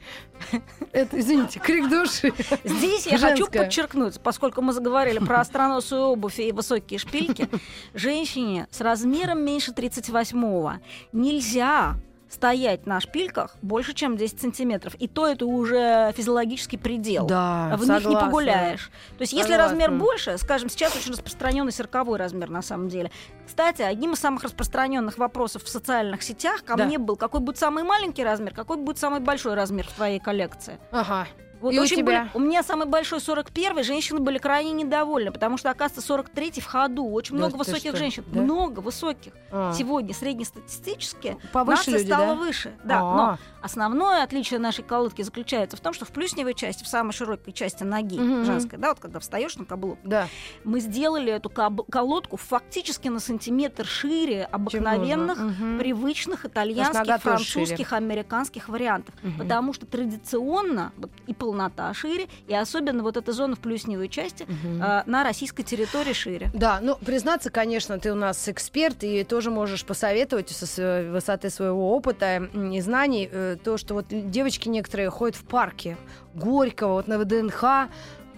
Это, 0.92 1.20
извините, 1.20 1.60
крик 1.60 1.88
души. 1.88 2.32
Здесь 2.64 3.06
я 3.06 3.18
хочу 3.18 3.46
подчеркнуть, 3.46 4.20
поскольку 4.20 4.62
мы 4.62 4.72
заговорили 4.72 5.18
про 5.18 5.40
остроносую 5.40 6.02
обувь 6.02 6.38
и 6.38 6.52
высокие 6.52 6.98
шпильки, 6.98 7.48
женщине 7.94 8.66
с 8.70 8.80
размером 8.80 9.44
меньше 9.44 9.72
38-го 9.72 10.74
нельзя 11.12 11.96
стоять 12.30 12.86
на 12.86 13.00
шпильках 13.00 13.56
больше, 13.60 13.92
чем 13.92 14.16
10 14.16 14.40
сантиметров. 14.40 14.94
И 15.00 15.08
то 15.08 15.26
это 15.26 15.46
уже 15.46 16.12
физиологический 16.16 16.78
предел. 16.78 17.26
Да, 17.26 17.70
В 17.76 17.80
них 17.80 17.88
не 17.90 18.00
согласна. 18.00 18.20
погуляешь. 18.26 18.90
То 19.18 19.22
есть, 19.22 19.32
если 19.32 19.52
Согласна. 19.52 19.72
размер 19.78 19.90
больше, 19.98 20.38
скажем, 20.38 20.68
сейчас 20.70 20.94
очень 20.96 21.12
распространенный 21.12 21.72
сороковой 21.72 22.18
размер 22.18 22.48
на 22.48 22.62
самом 22.62 22.88
деле. 22.88 23.10
Кстати, 23.46 23.82
одним 23.82 24.12
из 24.12 24.20
самых 24.20 24.44
распространенных 24.44 25.18
вопросов 25.18 25.64
в 25.64 25.68
социальных 25.68 26.22
сетях 26.22 26.62
ко 26.64 26.76
Да. 26.76 26.84
мне 26.86 26.98
был, 26.98 27.16
какой 27.16 27.40
будет 27.40 27.58
самый 27.58 27.82
маленький 27.82 28.22
размер, 28.24 28.54
какой 28.54 28.76
будет 28.76 28.98
самый 28.98 29.20
большой 29.20 29.54
размер 29.54 29.86
в 29.88 29.92
твоей 29.92 30.20
коллекции. 30.20 30.78
Ага. 30.92 31.26
Вот 31.60 31.72
И 31.74 31.78
у 31.78 31.86
тебя? 31.86 32.04
были- 32.04 32.30
у 32.34 32.38
меня 32.38 32.62
самый 32.62 32.86
большой 32.86 33.20
41 33.20 33.82
женщины 33.84 34.18
были 34.20 34.38
крайне 34.38 34.72
недовольны, 34.72 35.30
потому 35.30 35.56
что, 35.58 35.70
оказывается, 35.70 36.00
43 36.06 36.60
в 36.60 36.66
ходу. 36.66 37.04
Очень 37.06 37.36
Да 37.36 37.46
много 37.46 37.56
высоких 37.58 37.90
что? 37.90 37.96
женщин. 37.96 38.24
Да? 38.28 38.40
Много 38.40 38.80
высоких. 38.80 39.32
А. 39.52 39.72
Сегодня 39.74 40.14
среднестатистически 40.14 41.36
Повыше 41.52 41.78
нация 41.90 41.94
люди, 41.98 42.06
стала 42.06 42.26
да? 42.26 42.34
выше. 42.34 42.72
Да, 42.84 43.00
А. 43.00 43.16
но 43.16 43.38
основное 43.62 44.22
отличие 44.22 44.58
нашей 44.58 44.84
колодки 44.84 45.22
заключается 45.22 45.76
в 45.76 45.80
том, 45.80 45.92
что 45.92 46.04
в 46.04 46.08
плюсневой 46.10 46.54
части, 46.54 46.84
в 46.84 46.88
самой 46.88 47.12
широкой 47.12 47.52
части 47.52 47.82
ноги 47.84 48.18
Мгм. 48.18 48.44
женской, 48.44 48.78
да, 48.78 48.88
вот 48.90 49.00
когда 49.00 49.18
встаешь 49.20 49.56
на 49.56 49.64
каблук, 49.64 49.98
Да. 50.04 50.28
мы 50.64 50.80
сделали 50.80 51.32
эту 51.32 51.50
колодку 51.50 52.36
фактически 52.36 53.08
на 53.08 53.20
сантиметр 53.20 53.84
шире 53.84 54.44
обыкновенных. 54.50 55.38
Мгм. 55.38 55.78
привычных 55.78 56.44
итальянских, 56.46 57.20
французских, 57.20 57.92
американских 57.92 58.68
вариантов. 58.68 59.14
Мгм. 59.22 59.38
Потому 59.38 59.72
что 59.72 59.86
традиционно 59.86 60.92
вот, 60.96 61.10
и 61.26 61.34
полнота 61.50 61.92
шире, 61.94 62.28
и 62.46 62.54
особенно 62.54 63.02
вот 63.02 63.16
эта 63.16 63.32
зона 63.32 63.56
в 63.56 63.58
плюсневой 63.58 64.08
части 64.08 64.46
Мгм. 64.46 64.82
э, 64.82 65.02
на 65.06 65.24
российской 65.24 65.64
территории 65.64 66.12
шире. 66.12 66.50
Да, 66.54 66.78
ну, 66.80 66.94
признаться, 66.94 67.50
конечно, 67.50 67.98
ты 67.98 68.12
у 68.12 68.14
нас 68.14 68.48
эксперт, 68.48 69.02
и 69.02 69.24
тоже 69.24 69.50
можешь 69.50 69.84
посоветовать 69.84 70.48
со 70.50 71.02
высоты 71.10 71.50
своего 71.50 71.96
опыта 71.96 72.48
и 72.54 72.80
знаний 72.80 73.28
э, 73.30 73.56
то, 73.64 73.76
что 73.78 73.94
вот 73.94 74.06
девочки 74.10 74.68
некоторые 74.68 75.10
ходят 75.10 75.36
в 75.36 75.44
парке 75.44 75.96
Горького, 76.34 76.92
вот 76.92 77.08
на 77.08 77.18
ВДНХ, 77.18 77.88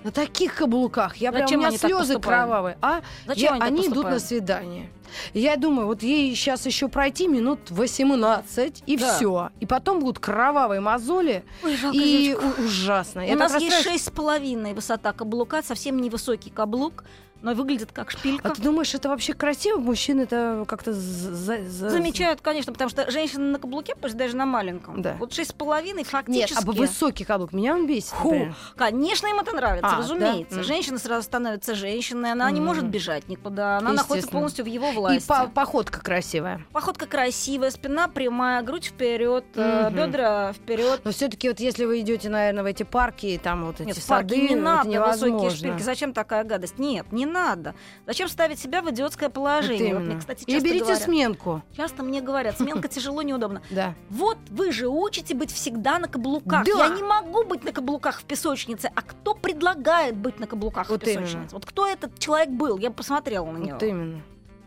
На 0.04 0.10
таких 0.10 0.54
каблуках. 0.54 1.16
Я 1.16 1.30
прям, 1.32 1.44
у 1.44 1.46
Зачем 1.46 1.60
меня 1.60 1.70
слезы 1.78 2.18
кровавые. 2.18 2.76
А 2.82 3.02
Зачем 3.26 3.54
Я- 3.56 3.62
они 3.64 3.78
они 3.80 3.88
идут 3.88 4.04
на 4.04 4.18
свидание. 4.18 4.90
Я 5.34 5.56
думаю, 5.56 5.86
вот 5.86 6.02
ей 6.02 6.34
сейчас 6.34 6.64
еще 6.66 6.88
пройти 6.88 7.28
минут 7.28 7.70
18, 7.70 8.82
и 8.86 8.96
Да. 8.96 9.14
все. 9.16 9.50
И 9.60 9.66
потом 9.66 10.00
будут 10.00 10.18
кровавые 10.18 10.80
мозоли. 10.80 11.44
Ой, 11.62 11.76
жалко 11.76 11.96
И 11.96 12.22
девочку. 12.28 12.62
у- 12.62 12.64
ужасно. 12.64 13.22
У 13.24 13.28
так 13.28 13.38
нас 13.38 13.60
есть 13.60 13.82
шесть 13.82 14.06
с 14.06 14.10
половиной 14.10 14.72
высота 14.74 15.12
каблука, 15.12 15.62
совсем 15.62 16.00
невысокий 16.00 16.50
каблук, 16.50 17.04
но 17.42 17.54
выглядит 17.54 17.90
как 17.92 18.10
шпилька. 18.10 18.48
А 18.48 18.54
ты 18.54 18.62
думаешь, 18.62 18.94
это 18.94 19.08
вообще 19.08 19.32
красиво? 19.34 19.78
Мужчины 19.78 20.22
это 20.22 20.64
как-то 20.66 20.92
за- 20.92 21.62
за- 21.68 21.90
Замечают, 21.90 22.40
конечно, 22.40 22.72
потому 22.72 22.88
что 22.90 23.10
женщина 23.10 23.44
на 23.52 23.58
каблуке, 23.58 23.94
пусть 24.00 24.16
даже 24.16 24.36
на 24.36 24.46
маленьком. 24.46 25.02
Да. 25.02 25.16
Вот 25.18 25.32
шесть 25.32 25.50
с 25.50 25.52
половиной 25.52 25.98
Нет, 25.98 26.06
фактически. 26.06 26.54
а 26.58 26.60
высокий 26.70 27.24
каблук. 27.24 27.52
Меня 27.52 27.74
он 27.74 27.86
бесит. 27.86 28.10
Фу, 28.10 28.28
например. 28.30 28.54
конечно, 28.76 29.26
им 29.26 29.38
это 29.40 29.52
нравится, 29.54 29.90
А, 29.90 29.98
разумеется. 29.98 30.56
да? 30.56 30.62
Женщина 30.62 30.98
сразу 30.98 31.24
становится 31.24 31.74
женщиной, 31.74 32.32
она 32.32 32.50
не 32.50 32.58
Мгм. 32.60 32.66
может 32.68 32.84
бежать 32.86 33.28
никуда, 33.28 33.78
она 33.78 33.92
находится 33.92 34.30
полностью 34.30 34.64
в 34.64 34.68
его 34.68 34.90
И 34.90 34.94
власти. 34.94 35.26
по- 35.28 35.48
походка 35.48 36.00
красивая. 36.00 36.64
Походка 36.72 37.06
красивая, 37.06 37.70
спина 37.70 38.08
прямая, 38.08 38.62
грудь 38.62 38.86
вперед, 38.86 39.44
Мгм. 39.54 39.94
бедра 39.94 40.52
вперед. 40.52 41.00
Но 41.04 41.10
все-таки 41.10 41.48
вот 41.48 41.60
если 41.60 41.84
вы 41.84 42.00
идете, 42.00 42.28
наверное, 42.28 42.62
в 42.62 42.66
эти 42.66 42.82
парки, 42.82 43.26
и 43.26 43.38
там 43.38 43.66
вот 43.66 43.80
эти 43.80 43.88
Нет, 43.88 43.96
сады, 43.98 44.36
не 44.36 44.46
это 44.48 44.56
надо 44.56 44.78
высокие 44.88 44.94
невозможно. 44.94 45.50
шпильки. 45.50 45.82
Зачем 45.82 46.12
такая 46.12 46.44
гадость? 46.44 46.78
Нет, 46.78 47.10
не 47.12 47.26
надо. 47.32 47.74
Зачем 48.06 48.28
ставить 48.28 48.58
себя 48.58 48.82
в 48.82 48.90
идиотское 48.90 49.28
положение? 49.28 49.94
Вот 49.94 50.00
Вот 50.02 50.08
мне, 50.08 50.18
кстати, 50.18 50.44
Или 50.44 50.52
часто 50.54 50.68
берите 50.68 50.84
говорят. 50.84 51.02
сменку. 51.02 51.62
Часто 51.76 52.02
мне 52.02 52.20
говорят, 52.20 52.58
сменка 52.58 52.88
тяжело, 52.88 53.22
неудобно. 53.22 53.62
Да. 53.70 53.94
Вот 54.10 54.38
вы 54.50 54.70
же 54.72 54.88
учите 54.88 55.34
быть 55.34 55.50
всегда 55.52 55.98
на 55.98 56.08
каблуках. 56.08 56.64
Да. 56.66 56.72
Я 56.88 56.88
не 56.94 57.02
могу 57.02 57.44
быть 57.44 57.64
на 57.64 57.72
каблуках 57.72 58.20
в 58.20 58.24
песочнице. 58.24 58.90
А 58.94 59.02
кто 59.02 59.34
предлагает 59.34 60.14
быть 60.16 60.38
на 60.38 60.46
каблуках 60.46 60.88
Вот 60.90 61.02
в 61.02 61.04
песочнице? 61.04 61.32
именно. 61.36 61.48
Вот 61.52 61.64
кто 61.66 61.86
этот 61.86 62.18
человек 62.18 62.50
был? 62.50 62.78
Я 62.78 62.90
посмотрела 62.90 63.46
на 63.50 63.58
него. 63.58 63.72
Вот 63.74 63.82
именно. 63.82 64.20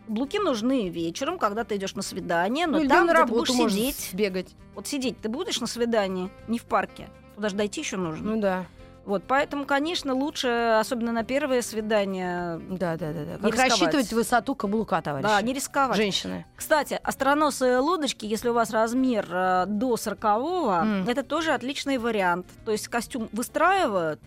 Каблуки 0.08 0.38
нужны 0.38 0.90
вечером, 0.90 1.40
когда 1.40 1.64
ты 1.64 1.78
идешь 1.78 1.96
на 1.96 2.02
свидание, 2.04 2.68
но 2.68 2.74
Ну, 2.78 2.80
или 2.84 2.88
там, 2.90 3.06
на 3.08 3.14
где 3.14 3.14
ты 3.14 3.20
работу 3.20 3.54
будешь 3.56 3.72
сидеть. 3.74 4.10
бегать. 4.14 4.56
Вот 4.76 4.88
сидеть 4.88 5.20
ты 5.22 5.30
будешь 5.30 5.60
на 5.62 5.68
свидании, 5.68 6.30
не 6.48 6.60
в 6.60 6.64
парке. 6.66 7.10
Туда 7.36 7.50
же 7.50 7.56
дойти 7.56 7.82
еще 7.82 7.98
нужно. 7.98 8.36
Ну 8.36 8.40
да. 8.42 8.66
Вот, 9.06 9.24
поэтому, 9.28 9.66
конечно, 9.66 10.14
лучше, 10.16 10.78
особенно 10.80 11.12
на 11.12 11.24
первое 11.24 11.62
свидание, 11.62 12.60
Да, 12.72 12.98
да, 12.98 13.14
да, 13.14 13.24
да. 13.26 13.32
Не 13.34 13.38
Как 13.38 13.52
рисковать. 13.54 13.70
рассчитывать 13.72 14.14
высоту 14.14 14.56
каблука, 14.56 15.02
товарищи? 15.02 15.28
да, 15.30 15.42
не 15.42 15.54
рисковать. 15.54 15.96
Женщины. 15.96 16.46
Кстати, 16.56 17.00
остроносые 17.04 17.78
лодочки, 17.80 18.26
если 18.26 18.50
у 18.50 18.54
вас 18.54 18.72
размер 18.72 19.28
э, 19.30 19.66
до 19.68 19.96
40 19.96 20.24
М. 20.26 21.08
это 21.08 21.22
тоже 21.24 21.54
отличный 21.54 21.98
вариант. 22.00 22.48
То 22.66 22.72
есть 22.72 22.88
костюм 22.88 23.30
выстраивают 23.32 24.20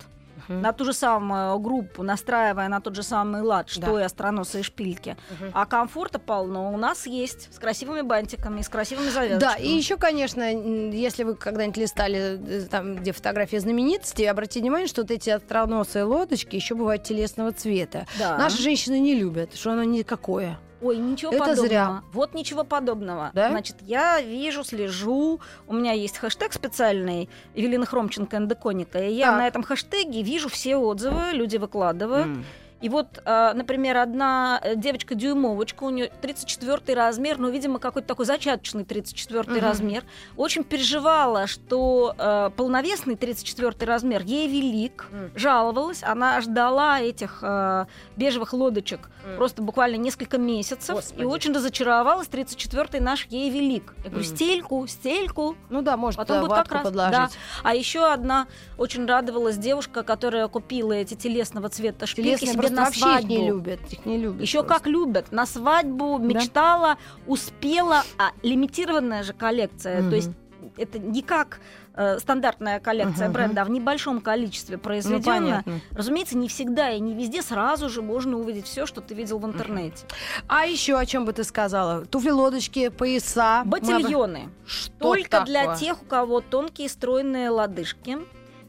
Мгм. 0.48 0.62
на 0.62 0.72
ту 0.72 0.84
же 0.84 0.92
самую 0.92 1.58
группу, 1.58 2.02
настраивая 2.02 2.68
на 2.68 2.80
тот 2.80 2.94
же 2.96 3.02
самый 3.02 3.42
лад, 3.42 3.68
что 3.68 3.80
Да. 3.92 4.00
и 4.00 4.04
остроносые 4.04 4.62
шпильки. 4.62 5.16
Мгм. 5.30 5.50
А 5.54 5.66
комфорта 5.66 6.18
полно 6.18 6.72
у 6.72 6.76
нас 6.76 7.06
есть 7.06 7.52
с 7.54 7.58
красивыми 7.58 8.00
бантиками, 8.02 8.62
с 8.62 8.68
красивыми 8.68 9.08
завязочками. 9.10 9.40
Да, 9.40 9.56
и 9.56 9.68
еще, 9.68 9.96
конечно, 9.96 10.42
если 10.50 11.24
вы 11.24 11.34
когда-нибудь 11.36 11.76
листали 11.76 12.40
э, 12.46 12.66
там, 12.70 12.96
где 12.96 13.12
фотографии 13.12 13.56
знаменитостей, 13.58 14.24
обратите 14.26 14.60
внимание, 14.60 14.88
что 14.88 15.02
вот 15.02 15.10
эти 15.10 15.30
остроносые 15.30 16.04
лодочки 16.04 16.56
еще 16.56 16.74
бывают 16.74 17.02
телесного 17.04 17.52
цвета. 17.52 18.06
Да. 18.18 18.36
Наши 18.38 18.62
женщины 18.62 18.98
не 18.98 19.14
любят, 19.14 19.54
что 19.54 19.72
оно 19.72 19.84
никакое. 19.84 20.58
Ой, 20.80 20.96
ничего 20.96 21.32
Это 21.32 21.40
подобного. 21.40 21.66
зря. 21.68 22.02
Вот 22.12 22.34
ничего 22.34 22.62
подобного. 22.64 23.30
Да? 23.34 23.50
Значит, 23.50 23.76
я 23.82 24.20
вижу, 24.20 24.62
слежу. 24.62 25.40
У 25.66 25.72
меня 25.74 25.92
есть 25.92 26.18
хэштег 26.18 26.52
специальный 26.52 27.28
Евелина 27.54 27.84
Хромченко 27.84 28.36
эндоконика. 28.36 28.98
И 28.98 29.12
я 29.14 29.26
Так. 29.32 29.38
на 29.38 29.46
этом 29.48 29.62
хэштеге 29.62 30.22
вижу 30.22 30.48
все 30.48 30.76
отзывы, 30.76 31.32
люди 31.32 31.56
выкладывают. 31.56 32.26
М. 32.26 32.44
И 32.80 32.88
вот, 32.88 33.20
э, 33.24 33.52
например, 33.54 33.96
одна 33.96 34.60
э, 34.62 34.76
девочка-дюймовочка, 34.76 35.82
у 35.84 35.90
нее 35.90 36.10
34 36.20 36.94
размер, 36.96 37.38
ну, 37.38 37.50
видимо, 37.50 37.78
какой-то 37.78 38.06
такой 38.08 38.24
зачаточный 38.26 38.84
34 38.84 39.42
Мгм. 39.42 39.60
размер, 39.60 40.04
очень 40.36 40.62
переживала, 40.64 41.46
что 41.46 42.14
э, 42.18 42.50
полновесный 42.56 43.16
34 43.16 43.74
размер 43.90 44.22
ей 44.22 44.48
велик, 44.48 45.06
М. 45.10 45.30
жаловалась, 45.34 46.02
она 46.04 46.40
ждала 46.40 47.00
этих 47.00 47.40
э, 47.42 47.86
бежевых 48.16 48.52
лодочек 48.52 49.10
М. 49.24 49.36
просто 49.36 49.60
буквально 49.62 49.96
несколько 49.96 50.38
месяцев 50.38 50.94
Господи. 50.96 51.22
и 51.22 51.24
очень 51.24 51.52
разочаровалась, 51.52 52.28
34 52.28 53.00
наш 53.02 53.26
ей 53.26 53.50
велик. 53.50 53.94
Я 54.04 54.10
говорю, 54.10 54.26
М. 54.28 54.36
стельку, 54.36 54.86
стельку, 54.86 55.56
Ну 55.70 55.82
да, 55.82 55.96
может, 55.96 56.16
Потом 56.18 56.42
туда 56.42 56.48
будет 56.48 56.58
как 56.68 56.72
раз, 56.72 56.82
подложить. 56.84 57.12
да. 57.12 57.28
А 57.64 57.74
еще 57.74 58.06
одна 58.12 58.46
очень 58.76 59.04
радовалась 59.06 59.56
девушка, 59.56 60.02
которая 60.02 60.46
купила 60.48 60.92
эти 60.92 61.14
телесного 61.14 61.68
цвета 61.68 62.06
шпильки 62.06 62.44
себе 62.44 62.67
просто 62.68 62.76
на 62.76 62.84
вообще 62.84 63.00
свадьбу. 63.00 63.32
их 63.32 63.38
не 63.40 63.46
любят. 63.48 63.80
Их 63.90 64.06
не 64.06 64.18
любят. 64.18 64.40
Еще 64.42 64.62
просто. 64.62 64.74
как 64.78 64.86
любят. 64.86 65.32
На 65.32 65.46
свадьбу 65.46 66.18
мечтала, 66.18 66.96
успела, 67.26 68.02
а 68.18 68.30
лимитированная 68.42 69.22
же 69.22 69.32
коллекция. 69.32 70.00
Мгм. 70.02 70.10
То 70.10 70.16
есть 70.16 70.30
это 70.76 70.98
не 70.98 71.22
как 71.22 71.60
э, 72.00 72.20
стандартная 72.20 72.78
коллекция 72.78 73.24
Мгм. 73.26 73.32
бренда, 73.32 73.62
а 73.62 73.64
в 73.64 73.70
небольшом 73.70 74.20
количестве 74.20 74.76
Ну, 74.76 74.82
произведенная. 74.82 75.64
понятно. 75.64 75.80
Разумеется, 75.90 76.36
не 76.38 76.46
всегда 76.48 76.90
и 76.92 77.00
не 77.00 77.12
везде 77.12 77.42
сразу 77.42 77.88
же 77.88 78.02
можно 78.02 78.38
увидеть 78.38 78.66
все, 78.66 78.86
что 78.86 79.00
ты 79.00 79.14
видел 79.14 79.40
в 79.40 79.46
интернете. 79.46 80.06
А 80.46 80.64
еще 80.64 80.96
о 80.96 81.04
чем 81.06 81.24
бы 81.24 81.32
ты 81.32 81.42
сказала? 81.42 82.04
Туфли, 82.06 82.30
лодочки, 82.30 82.88
пояса. 82.90 83.62
Батильоны. 83.64 84.48
Что 84.64 84.92
Только 85.00 85.40
для 85.40 85.62
такое? 85.62 85.76
тех, 85.76 86.00
у 86.02 86.04
кого 86.04 86.40
тонкие 86.40 86.88
стройные 86.88 87.50
лодыжки. 87.50 88.18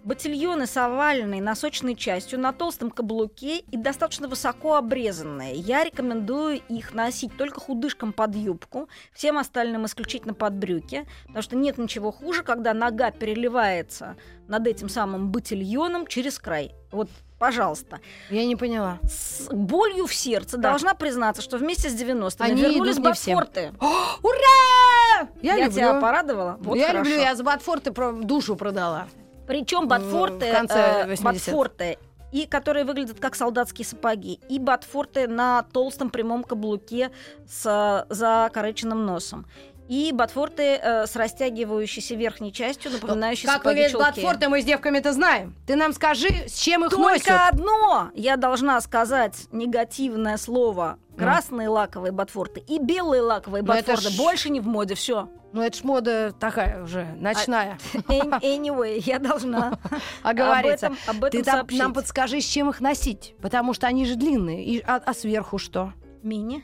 Батильоны 0.04 0.66
с 0.66 0.78
овальной 0.78 1.42
носочной 1.42 1.94
частью 1.94 2.40
на 2.40 2.54
толстом 2.54 2.90
каблуке 2.90 3.60
и 3.60 3.78
достаточно 3.78 4.28
высоко 4.30 4.76
обрезанные. 4.76 5.54
Я 5.56 5.84
рекомендую 5.84 6.62
их 6.70 6.94
носить 6.94 7.36
только 7.38 7.60
худышкам 7.60 8.14
под 8.14 8.34
юбку, 8.36 8.88
всем 9.14 9.38
остальным 9.38 9.86
исключительно 9.86 10.34
под 10.34 10.54
брюки, 10.54 11.06
потому 11.28 11.42
что 11.44 11.56
нет 11.58 11.78
ничего 11.78 12.12
хуже, 12.12 12.44
когда 12.44 12.74
нога 12.74 13.12
переливается 13.12 14.16
над 14.48 14.66
этим 14.68 14.88
самым 14.88 15.32
батильоном 15.32 16.08
через 16.08 16.40
край. 16.40 16.72
Вот, 16.92 17.10
пожалуйста. 17.38 18.00
Я 18.30 18.46
не 18.46 18.56
поняла. 18.56 19.00
С 19.04 19.48
болью 19.52 20.08
в 20.08 20.14
сердце 20.16 20.58
Да. 20.58 20.70
должна 20.70 20.94
признаться, 20.94 21.42
что 21.42 21.58
вместе 21.58 21.90
с 21.90 21.94
90-ми 21.94 22.52
Они 22.52 22.62
вернулись 22.62 22.96
идут. 22.96 23.04
Ботфорты. 23.04 23.74
Ура! 24.24 25.28
Я, 25.42 25.56
Я, 25.56 25.66
люблю. 25.66 25.72
тебя 25.74 26.00
порадовала? 26.00 26.58
Вот 26.62 26.78
я 26.78 26.88
хорошо. 26.88 27.04
люблю, 27.10 27.22
я 27.22 27.36
за 27.36 27.44
Ботфорты 27.44 27.92
про- 27.92 28.14
душу 28.14 28.56
продала. 28.56 29.08
Причем 29.50 29.86
в 29.86 29.88
ботфорты, 29.88 30.52
конце 30.52 31.06
э, 31.08 31.12
80-х. 31.12 31.24
ботфорты, 31.24 31.98
и 32.32 32.46
которые 32.46 32.86
выглядят 32.86 33.20
как 33.20 33.34
солдатские 33.34 33.84
сапоги, 33.84 34.40
и 34.48 34.60
ботфорты 34.60 35.28
на 35.28 35.64
толстом 35.74 36.12
прямом 36.12 36.44
каблуке 36.44 37.10
с 37.48 38.06
закорыченным 38.10 39.08
носом. 39.08 39.48
И 39.88 40.12
ботфорты 40.14 40.80
э, 40.80 41.08
с 41.08 41.16
растягивающейся 41.16 42.14
верхней 42.14 42.54
частью, 42.54 42.92
напоминающей 42.92 43.48
Как 43.48 43.64
сапоги 43.64 43.82
выглядят 43.82 43.92
чулки. 43.94 44.22
Ботфорты, 44.22 44.50
мы 44.50 44.62
с 44.62 44.66
девками 44.66 45.00
это 45.00 45.14
знаем. 45.14 45.56
Ты 45.66 45.76
нам 45.76 45.94
скажи, 45.94 46.30
с 46.48 46.60
чем 46.60 46.86
их 46.86 46.92
Только 46.92 47.10
носят. 47.14 47.42
одно 47.52 48.12
я 48.14 48.38
должна 48.38 48.80
сказать 48.82 49.48
негативное 49.52 50.38
слово. 50.38 51.00
Красные 51.20 51.68
лаковые 51.70 52.12
ботфорты 52.12 52.62
и 52.68 52.80
белые 52.80 53.22
лаковые 53.22 53.64
Ну, 53.64 53.74
это 53.74 53.92
ботфорты 53.94 54.10
ж- 54.14 54.18
больше 54.18 54.50
не 54.50 54.60
в 54.60 54.68
моде. 54.68 54.96
Все. 54.96 55.30
Ну, 55.52 55.62
это 55.62 55.78
ж 55.78 55.84
мода 55.84 56.32
такая 56.40 56.84
уже, 56.84 57.06
ночная. 57.20 57.78
Anyway, 58.08 59.02
я 59.06 59.20
должна 59.20 59.80
Оговориться. 60.22 60.88
об 60.88 60.94
этом, 60.94 60.98
об 61.08 61.24
этом 61.24 61.42
Ты 61.44 61.44
сообщить. 61.50 61.80
нам 61.80 61.94
подскажи, 61.94 62.40
с 62.42 62.46
чем 62.46 62.70
их 62.70 62.82
носить. 62.82 63.36
Потому 63.42 63.74
что 63.74 63.88
они 63.88 64.06
же 64.06 64.16
длинные. 64.16 64.64
И, 64.64 64.80
а, 64.86 64.98
а 65.04 65.14
сверху 65.14 65.58
что? 65.58 65.94
Мини, 66.22 66.64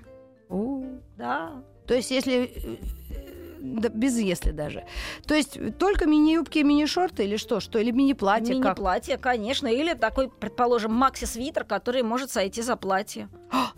У. 0.49 0.83
да. 1.17 1.63
То 1.87 1.93
есть, 1.95 2.11
если... 2.11 2.51
э, 2.55 2.75
да, 3.61 3.89
без 3.89 4.17
если 4.19 4.51
даже. 4.51 4.85
То 5.25 5.33
есть 5.33 5.57
только 5.79 6.05
мини-юбки 6.05 6.59
и 6.59 6.63
мини-шорты 6.63 7.23
или 7.23 7.37
что? 7.37 7.59
Что? 7.59 7.79
Или 7.79 7.89
мини-платье? 7.91 8.53
Мини-платье, 8.53 9.17
конечно. 9.17 9.67
Или 9.67 9.93
такой, 9.93 10.29
предположим, 10.29 10.93
макси-свитер, 10.93 11.63
который 11.63 12.03
может 12.03 12.29
сойти 12.29 12.61
за 12.61 12.75
платье. 12.75 13.29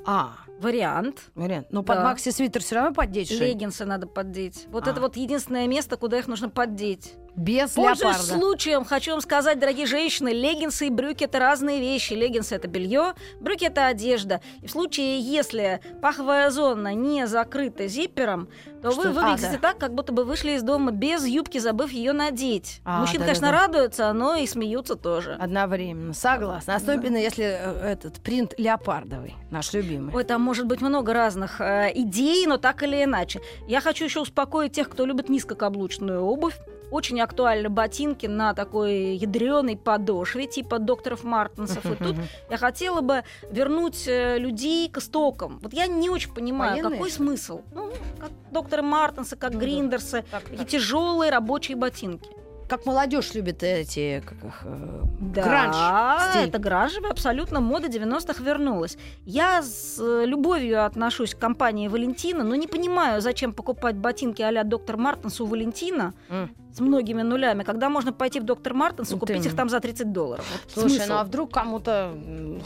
А, 0.05 0.33
Вариант. 0.59 1.23
вариант. 1.35 1.67
Но 1.71 1.83
под 1.83 1.97
Да. 1.97 2.03
макси-свитер 2.05 2.61
все 2.61 2.75
равно 2.75 2.93
поддеть. 2.93 3.31
Леггинсы 3.31 3.85
надо 3.85 4.07
поддеть. 4.07 4.65
Вот 4.69 4.87
А. 4.87 4.91
это 4.91 5.01
вот 5.01 5.15
единственное 5.15 5.67
место, 5.67 5.97
куда 5.97 6.17
их 6.19 6.27
нужно 6.27 6.49
поддеть. 6.49 7.13
Без 7.35 7.69
Пользуясь 7.73 7.99
леопарда. 8.17 8.23
случаем, 8.39 8.83
хочу 8.83 9.11
вам 9.11 9.21
сказать, 9.21 9.59
дорогие 9.59 9.85
женщины, 9.85 10.29
леггинсы 10.29 10.87
и 10.87 10.89
брюки 10.89 11.25
это 11.25 11.37
разные 11.37 11.79
вещи. 11.79 12.13
Леггинсы 12.13 12.55
это 12.55 12.67
белье, 12.67 13.13
брюки 13.39 13.65
это 13.65 13.85
одежда. 13.85 14.41
И 14.63 14.65
в 14.65 14.71
случае, 14.71 15.19
если 15.19 15.81
паховая 16.01 16.49
зона 16.49 16.95
не 16.95 17.27
закрыта 17.27 17.87
зиппером, 17.87 18.49
то 18.81 18.89
Что- 18.89 19.01
вы 19.01 19.09
а, 19.09 19.11
выглядите 19.11 19.51
да. 19.61 19.69
так, 19.69 19.77
как 19.77 19.93
будто 19.93 20.13
бы 20.13 20.23
вышли 20.23 20.53
из 20.53 20.63
дома 20.63 20.89
без 20.91 21.27
юбки, 21.27 21.59
забыв 21.59 21.91
ее 21.91 22.11
надеть. 22.11 22.81
А, 22.83 23.01
Мужчины, 23.01 23.19
да-да-да. 23.25 23.39
конечно, 23.39 23.51
радуются, 23.51 24.13
но 24.13 24.35
и 24.35 24.47
смеются 24.47 24.95
тоже. 24.95 25.33
Одновременно. 25.39 26.13
Согласна. 26.15 26.73
Особенно 26.75 27.17
если 27.17 27.45
э, 27.45 27.91
этот 27.91 28.15
принт 28.15 28.55
леопардовый, 28.57 29.35
наш 29.51 29.73
любимый. 29.73 30.11
Ой, 30.15 30.23
там 30.23 30.41
может 30.47 30.65
быть 30.65 30.79
много 30.81 31.13
разных 31.13 31.60
э, 31.60 31.91
идей, 31.93 32.47
но 32.47 32.57
так 32.57 32.81
или 32.81 33.03
иначе. 33.03 33.41
Я 33.67 33.81
хочу 33.81 34.05
еще 34.05 34.21
успокоить 34.21 34.71
тех, 34.71 34.88
кто 34.89 35.05
любит 35.05 35.27
низкокаблучную 35.29 36.21
обувь. 36.21 36.57
очень 36.89 37.19
актуальны 37.19 37.67
ботинки 37.67 38.27
на 38.27 38.53
такой 38.53 39.17
ядреной 39.17 39.75
подошве, 39.75 40.47
типа 40.47 40.79
докторов 40.79 41.25
Мартинсов. 41.25 41.86
И 41.86 41.95
тут 41.95 42.15
я 42.49 42.57
хотела 42.57 43.01
бы 43.01 43.23
вернуть 43.51 44.07
э, 44.07 44.38
людей 44.39 44.89
к 44.89 44.99
истокам. 44.99 45.60
Вот 45.62 45.73
я 45.73 45.88
не 45.88 46.10
очень 46.10 46.33
понимаю, 46.33 46.71
Военные? 46.71 46.91
какой 46.93 47.12
смысл. 47.12 47.62
Ну, 47.73 47.91
как 48.17 48.31
докторы 48.51 48.83
Мартинсы, 48.83 49.36
как 49.36 49.51
Ну 49.51 49.60
да. 49.60 49.65
Гриндерсы, 49.65 50.23
Так, 50.31 50.43
такие 50.45 50.65
тяжелые 50.65 51.29
рабочие 51.29 51.75
ботинки. 51.75 52.29
Как 52.67 52.86
молодежь 52.86 53.34
любит 53.34 53.63
эти 53.63 54.21
как 54.25 54.38
их, 54.43 54.62
э, 54.65 55.01
Да, 55.21 55.43
гранж 55.43 56.30
стиль. 56.32 56.49
это 56.49 56.60
гранжевая 56.60 57.12
абсолютно 57.12 57.60
мода 57.62 57.88
90-х 57.88 58.43
вернулась. 58.43 58.97
Я 59.25 59.62
с 59.62 59.97
любовью 60.25 60.86
отношусь 60.86 61.34
к 61.34 61.39
компании 61.39 61.88
Валентина, 61.88 62.43
но 62.43 62.56
не 62.56 62.67
понимаю, 62.67 63.21
зачем 63.21 63.53
покупать 63.53 63.95
ботинки 63.95 64.41
а-ля 64.41 64.63
доктор 64.63 64.97
Мартенс 64.97 65.39
у 65.39 65.45
Валентина 65.45 66.13
М. 66.30 66.49
с 66.73 66.80
многими 66.82 67.21
нулями, 67.23 67.63
когда 67.63 67.89
можно 67.89 68.12
пойти 68.13 68.39
в 68.39 68.43
доктор 68.43 68.73
Мартенс 68.73 69.12
и 69.12 69.15
купить 69.17 69.38
их 69.38 69.45
именно. 69.45 69.58
там 69.58 69.69
за 69.69 69.80
30 69.80 70.12
долларов. 70.12 70.45
Вот 70.51 70.71
Слушай, 70.84 70.95
смысл. 70.97 71.13
ну 71.13 71.19
а 71.19 71.23
вдруг 71.23 71.51
кому-то 71.53 72.12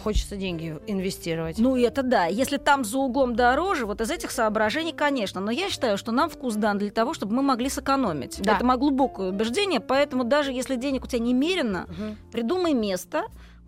хочется 0.03 0.35
деньги 0.35 0.77
инвестировать? 0.87 1.59
Ну, 1.59 1.77
это 1.77 2.01
да. 2.03 2.25
Если 2.25 2.57
там 2.57 2.83
за 2.83 2.97
углом 2.97 3.35
дороже, 3.35 3.85
вот 3.85 4.01
из 4.01 4.09
этих 4.11 4.31
соображений, 4.31 4.91
конечно. 4.93 5.39
Но 5.39 5.51
я 5.51 5.69
считаю, 5.69 5.97
что 5.97 6.11
нам 6.11 6.29
вкус 6.29 6.55
дан 6.55 6.77
для 6.79 6.89
того, 6.91 7.13
чтобы 7.13 7.35
мы 7.35 7.41
могли 7.43 7.69
сэкономить. 7.69 8.41
Да. 8.41 8.55
Это 8.55 8.65
мое 8.65 8.77
глубокое 8.77 9.29
убеждение, 9.29 9.79
поэтому 9.91 10.23
даже 10.23 10.53
если 10.53 10.77
денег 10.77 11.03
у 11.03 11.07
тебя 11.07 11.19
немерено, 11.19 11.85
Мгм. 11.89 12.17
придумай 12.31 12.73
место, 12.73 13.23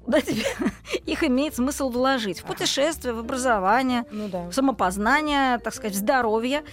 куда 0.06 0.22
тебе 0.22 0.42
их 1.06 1.22
имеет 1.26 1.54
смысл 1.56 1.90
вложить. 1.90 2.40
В 2.40 2.46
путешествие, 2.46 3.14
в 3.14 3.20
образование, 3.20 4.06
Ну 4.10 4.30
да. 4.30 4.48
в 4.50 4.54
самопознание, 4.54 5.58
так 5.58 5.74
сказать, 5.74 5.96
в 5.96 6.00
здоровье. 6.00 6.64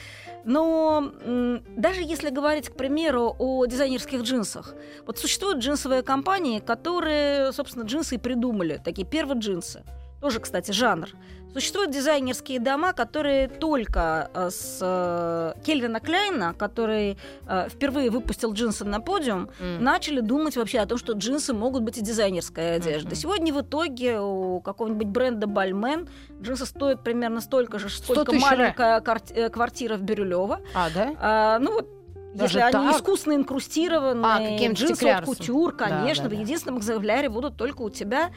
Но 0.45 1.11
даже 1.77 2.03
если 2.03 2.31
говорить, 2.31 2.69
к 2.69 2.77
примеру, 2.77 3.35
о 3.41 3.67
дизайнерских 3.67 4.23
джинсах, 4.23 4.75
вот 5.05 5.19
существуют 5.19 5.59
джинсовые 5.59 6.03
компании, 6.05 6.61
которые, 6.61 7.53
собственно, 7.53 7.83
джинсы 7.83 8.15
и 8.15 8.19
придумали, 8.19 8.81
такие 8.85 9.05
первые 9.05 9.41
джинсы. 9.41 9.83
Тоже, 10.21 10.39
кстати, 10.39 10.71
жанр. 10.71 11.09
Существуют 11.53 11.91
дизайнерские 11.91 12.61
дома, 12.61 12.93
которые 12.93 13.49
только 13.49 14.31
э, 14.35 14.51
с 14.51 14.79
э, 14.81 15.53
Кельвина 15.65 15.99
Кляйна, 15.99 16.55
который 16.55 17.19
э, 17.49 17.69
впервые 17.69 18.11
выпустил 18.11 18.53
джинсы 18.53 18.85
на 18.85 19.01
подиум, 19.01 19.49
М. 19.61 19.83
начали 19.83 20.21
думать 20.21 20.57
вообще 20.57 20.79
о 20.79 20.87
том, 20.87 20.97
что 20.97 21.13
джинсы 21.15 21.53
могут 21.53 21.83
быть 21.83 21.99
и 21.99 22.03
дизайнерской 22.03 22.77
одеждой. 22.77 23.07
Мгм. 23.09 23.15
Сегодня 23.17 23.53
в 23.53 23.63
итоге 23.63 24.21
у 24.21 24.61
какого-нибудь 24.61 25.09
бренда 25.09 25.49
Бальмен 25.49 26.09
джинсы 26.41 26.67
стоят 26.67 27.03
примерно 27.03 27.41
столько 27.41 27.81
же, 27.81 27.89
сколько 27.91 28.33
маленькая 28.33 29.01
карт- 29.01 29.33
э, 29.35 29.49
квартира 29.49 29.97
в 29.97 30.03
Бирюлево. 30.03 30.61
А, 30.73 30.89
да? 30.95 31.15
А, 31.19 31.59
ну 31.59 31.73
вот 31.73 31.89
Даже 32.33 32.59
если 32.59 32.77
они 32.77 32.87
так? 32.89 32.97
искусно 32.97 33.33
инкрустированы, 33.35 34.25
А, 34.25 34.73
джинсы 34.73 35.03
от 35.09 35.25
кутюр, 35.25 35.75
конечно, 35.77 36.25
да, 36.29 36.31
в 36.31 36.33
да. 36.37 36.41
единственном 36.41 36.79
экземпляре 36.79 37.29
будут 37.29 37.57
только 37.57 37.83
у 37.83 37.91
тебя. 37.91 38.31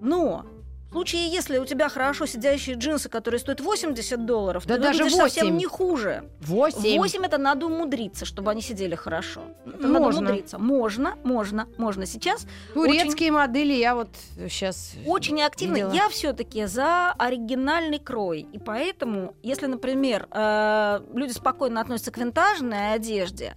Но 0.00 0.44
в 0.88 0.92
случае, 0.92 1.28
если 1.28 1.58
у 1.58 1.64
тебя 1.66 1.88
хорошо 1.88 2.26
сидящие 2.26 2.76
джинсы, 2.76 3.08
которые 3.08 3.40
стоят 3.40 3.60
80 3.60 4.24
долларов, 4.24 4.64
Да 4.66 4.76
ты 4.76 4.82
даже 4.82 5.04
выглядишь 5.04 5.20
совсем 5.20 5.46
8. 5.46 5.56
не 5.58 5.66
хуже. 5.66 6.24
Восемь. 6.40 6.98
8 6.98 7.24
это 7.24 7.38
надо 7.38 7.66
умудриться, 7.66 8.24
чтобы 8.24 8.50
они 8.50 8.62
сидели 8.62 8.94
хорошо. 8.94 9.42
Это 9.66 9.86
надо 9.88 10.00
можно. 10.00 10.20
умудриться. 10.20 10.58
Можно, 10.58 11.16
можно, 11.22 11.66
можно. 11.76 12.06
Сейчас 12.06 12.46
Турецкие 12.72 13.32
модели 13.32 13.74
я 13.74 13.94
вот 13.94 14.08
сейчас... 14.48 14.94
очень 15.06 15.42
активно. 15.42 15.74
видела. 15.74 15.92
Я 15.92 16.08
все-таки 16.08 16.64
за 16.66 17.12
оригинальный 17.12 17.98
крой. 17.98 18.46
И 18.52 18.58
поэтому, 18.58 19.34
если, 19.42 19.66
например, 19.66 20.28
э, 20.30 21.00
люди 21.12 21.32
спокойно 21.32 21.80
относятся 21.80 22.10
к 22.12 22.18
винтажной 22.18 22.94
одежде, 22.94 23.56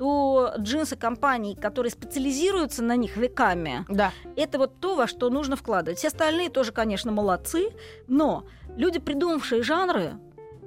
то 0.00 0.54
джинсы 0.58 0.96
компаний, 0.96 1.54
которые 1.54 1.90
специализируются 1.90 2.82
на 2.82 2.96
них 2.96 3.18
веками, 3.18 3.84
Да. 3.90 4.12
это 4.34 4.56
вот 4.56 4.80
то, 4.80 4.94
во 4.96 5.06
что 5.06 5.28
нужно 5.28 5.56
вкладывать. 5.56 5.98
Все 5.98 6.08
остальные 6.08 6.48
тоже, 6.48 6.72
конечно, 6.72 7.12
молодцы, 7.12 7.68
но 8.08 8.44
люди, 8.78 8.98
придумавшие 8.98 9.62
жанры, 9.62 10.14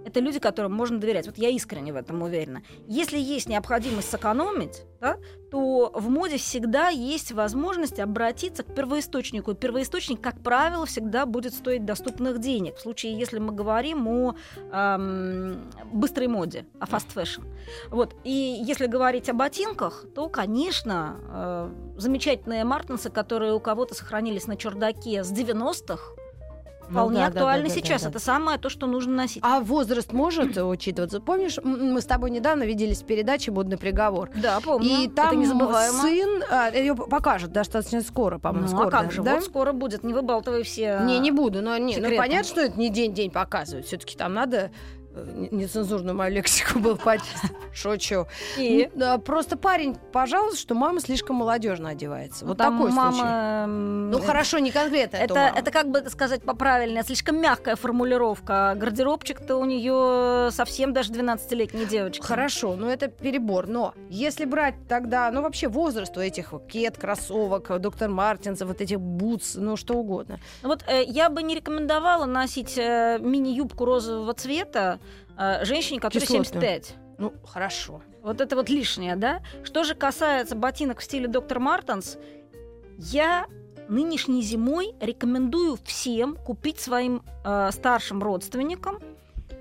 это 0.06 0.20
люди, 0.20 0.40
которым 0.40 0.74
можно 0.74 1.00
доверять. 1.00 1.26
Вот 1.26 1.38
я 1.38 1.50
искренне 1.50 1.94
в 1.94 1.96
этом 1.96 2.22
уверена. 2.22 2.64
Если 2.88 3.18
есть 3.18 3.48
необходимость 3.48 4.10
сэкономить, 4.10 4.84
да, 5.00 5.18
то 5.52 5.92
в 5.94 6.10
моде 6.10 6.38
всегда 6.38 6.90
есть 6.90 7.32
возможность 7.32 8.00
обратиться 8.00 8.64
к 8.64 8.74
первоисточнику. 8.74 9.52
И 9.52 9.56
первоисточник, 9.56 10.22
как 10.22 10.42
правило, 10.42 10.86
всегда 10.86 11.26
будет 11.26 11.54
стоить 11.54 11.86
доступных 11.86 12.40
денег. 12.40 12.78
В 12.78 12.82
случае, 12.82 13.18
если 13.18 13.40
мы 13.40 13.54
говорим 13.54 14.08
о 14.08 14.36
ам, 14.72 15.72
быстрой 15.92 16.28
моде, 16.28 16.66
о 16.80 16.86
fast 16.86 17.14
fashion. 17.14 17.44
Вот. 17.90 18.16
И 18.24 18.32
если 18.66 18.88
говорить 18.88 19.30
о 19.30 19.34
ботинках, 19.34 20.06
то, 20.16 20.30
конечно, 20.30 21.20
э, 21.30 22.00
замечательные 22.00 22.64
мартинсы, 22.64 23.10
которые 23.10 23.54
у 23.54 23.60
кого-то 23.60 23.94
сохранились 23.94 24.48
на 24.48 24.58
чердаке 24.58 25.24
с 25.24 25.32
90-х, 25.32 26.23
вполне 26.90 27.20
Ну 27.20 27.22
да, 27.22 27.28
актуальны 27.28 27.68
да, 27.68 27.74
да, 27.74 27.82
сейчас. 27.82 28.02
да, 28.02 28.08
да. 28.08 28.12
Это 28.12 28.20
самое 28.20 28.58
то, 28.58 28.70
что 28.70 28.88
нужно 28.88 29.14
носить. 29.14 29.44
А 29.46 29.60
возраст 29.60 30.12
может 30.12 30.58
учитываться? 30.58 31.20
Помнишь, 31.20 31.58
мы 31.64 32.02
с 32.02 32.06
тобой 32.06 32.32
недавно 32.32 32.64
виделись 32.64 33.02
в 33.02 33.06
передаче 33.06 33.52
«Модный 33.52 33.78
приговор». 33.78 34.30
да, 34.36 34.60
помню. 34.60 34.88
И 34.88 35.08
там 35.08 35.42
это 35.42 35.92
сын, 35.92 36.44
ее 36.74 36.96
покажут 36.96 37.52
достаточно 37.52 38.02
скоро, 38.02 38.40
по-моему, 38.40 38.68
ну, 38.68 38.74
скоро. 38.74 38.88
а 38.88 38.92
как 38.92 39.06
да? 39.06 39.12
же, 39.12 39.24
да? 39.24 39.36
вот 39.36 39.44
скоро 39.44 39.74
будет, 39.74 40.04
не 40.04 40.14
выбалтывай 40.14 40.64
все. 40.64 41.00
Не, 41.04 41.20
не 41.20 41.32
буду, 41.32 41.62
но 41.62 41.78
не, 41.78 41.98
ну 41.98 42.16
понятно, 42.16 42.48
что 42.48 42.62
это 42.62 42.80
не 42.80 42.90
день-день 42.90 43.32
показывают. 43.32 43.88
Все-таки 43.88 44.16
там 44.16 44.34
надо 44.34 44.58
э, 44.58 44.72
нецензурную 45.52 46.16
мою 46.16 46.34
лексику 46.34 46.80
был 46.80 46.98
почистить. 46.98 47.52
Шучу. 47.74 48.28
И? 48.58 48.90
Просто 49.26 49.58
парень, 49.58 49.96
пожалуйста, 50.12 50.60
что 50.60 50.76
мама 50.76 51.00
слишком 51.00 51.38
молодежно 51.38 51.90
одевается. 51.90 52.46
Вот 52.46 52.58
Там 52.58 52.78
такой 52.78 52.92
мама... 52.92 53.14
случай. 53.14 53.68
Ну 53.68 54.20
хорошо, 54.20 54.60
не 54.60 54.72
конкретно 54.72 55.18
Это, 55.18 55.52
это 55.56 55.72
как 55.72 55.90
бы 55.90 56.04
сказать 56.10 56.44
поправильно, 56.44 57.04
слишком 57.04 57.40
мягкая 57.40 57.76
формулировка. 57.76 58.76
Гардеробчик-то 58.76 59.58
у 59.58 59.66
нее 59.66 60.52
совсем 60.52 60.94
даже 60.94 61.12
12-летней 61.12 61.86
девочки. 61.86 62.24
Хорошо, 62.24 62.76
но 62.76 62.90
это 62.90 63.08
перебор. 63.08 63.68
Но 63.68 63.94
если 64.10 64.46
брать 64.46 64.76
тогда, 64.88 65.32
ну 65.32 65.42
вообще 65.42 65.68
возраст 65.68 66.16
у 66.18 66.22
этих 66.22 66.54
кет, 66.68 66.98
кроссовок, 66.98 67.80
доктор 67.80 68.10
Мартинса, 68.10 68.66
вот 68.66 68.82
этих 68.82 69.00
бутс, 69.00 69.56
ну 69.56 69.78
что 69.78 69.96
угодно. 69.96 70.40
Вот 70.62 70.84
э, 70.88 71.04
я 71.04 71.30
бы 71.30 71.44
не 71.44 71.56
рекомендовала 71.56 72.26
носить 72.26 72.78
э, 72.78 73.20
мини-юбку 73.20 73.86
розового 73.86 74.34
цвета 74.34 75.00
э, 75.02 75.03
женщине, 75.64 76.00
которой 76.00 76.22
Кислотную. 76.22 76.46
75. 76.46 76.96
Ну 77.18 77.34
хорошо. 77.46 78.02
Вот 78.22 78.42
это 78.42 78.56
вот 78.56 78.70
лишнее, 78.70 79.16
да? 79.16 79.42
Что 79.64 79.84
же 79.84 79.96
касается 79.96 80.56
ботинок 80.56 81.00
в 81.00 81.04
стиле 81.04 81.28
доктор 81.28 81.60
Мартенс, 81.60 82.18
я 82.98 83.46
нынешней 83.90 84.42
зимой 84.42 84.94
рекомендую 85.02 85.78
всем 85.84 86.36
купить 86.36 86.80
своим 86.80 87.22
э, 87.44 87.70
старшим 87.72 88.24
родственникам, 88.24 89.00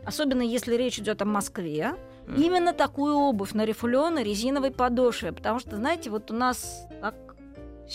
особенно 0.04 0.42
если 0.42 0.76
речь 0.76 0.98
идет 0.98 1.22
о 1.22 1.24
Москве, 1.24 1.94
Мгм. 2.26 2.40
именно 2.40 2.72
такую 2.72 3.16
обувь 3.16 3.52
на 3.52 3.64
рифленой 3.64 4.22
резиновой 4.22 4.70
подошве, 4.70 5.32
потому 5.32 5.58
что, 5.58 5.76
знаете, 5.76 6.08
вот 6.08 6.30
у 6.30 6.34
нас 6.34 6.86
так 7.00 7.14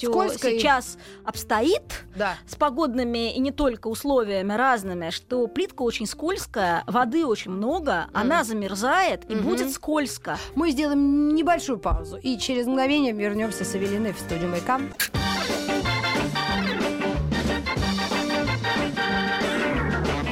Скользко 0.06 0.50
и- 0.50 0.60
сейчас 0.60 0.98
обстоит 1.26 2.06
Да. 2.16 2.36
с 2.48 2.56
погодными 2.56 3.34
и 3.34 3.40
не 3.40 3.52
только 3.52 3.88
условиями 3.88 4.54
разными, 4.54 5.10
что 5.10 5.48
плитка 5.48 5.82
очень 5.82 6.06
скользкая, 6.06 6.84
воды 6.88 7.26
очень 7.26 7.52
много, 7.52 8.08
она 8.14 8.44
замерзает 8.44 9.30
и 9.30 9.36
Мгм. 9.36 9.44
будет 9.44 9.72
скользко. 9.72 10.38
Мы 10.56 10.72
сделаем 10.72 11.34
небольшую 11.36 11.80
паузу 11.80 12.18
и 12.18 12.38
через 12.38 12.68
мгновение 12.68 13.14
вернемся 13.14 13.66
с 13.66 13.76
Эвелиной 13.76 14.14
в 14.14 14.20
студию 14.20 14.50
Маяка. 14.50 14.80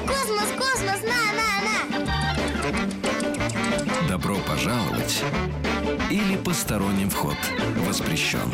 Космос, 0.07 0.49
космос, 0.57 1.01
на, 1.03 1.19
на, 1.37 1.49
на! 2.05 2.15
Добро 4.09 4.37
пожаловать 4.47 5.23
или 6.09 6.35
посторонним 6.37 7.09
вход 7.09 7.35
воспрещен. 7.87 8.51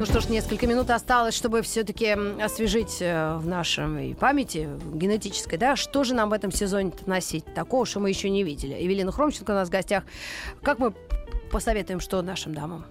Ну 0.00 0.06
что 0.06 0.20
ж, 0.20 0.30
несколько 0.30 0.66
минут 0.66 0.88
осталось, 0.88 1.34
чтобы 1.34 1.60
все-таки 1.60 2.16
освежить 2.42 3.02
э, 3.02 3.36
в 3.36 3.46
нашей 3.46 4.14
памяти 4.14 4.66
генетической, 4.94 5.58
да, 5.58 5.76
что 5.76 6.04
же 6.04 6.14
нам 6.14 6.30
в 6.30 6.32
этом 6.32 6.50
сезоне 6.50 6.92
носить 7.04 7.44
такого, 7.52 7.84
что 7.84 8.00
мы 8.00 8.08
еще 8.08 8.30
не 8.30 8.42
видели. 8.42 8.72
Евелина 8.82 9.12
Хромченко 9.12 9.50
у 9.50 9.54
нас 9.54 9.68
в 9.68 9.70
гостях. 9.70 10.04
Как 10.62 10.78
мы 10.78 10.94
посоветуем, 11.52 12.00
что 12.00 12.22
нашим 12.22 12.54
дамам? 12.54 12.86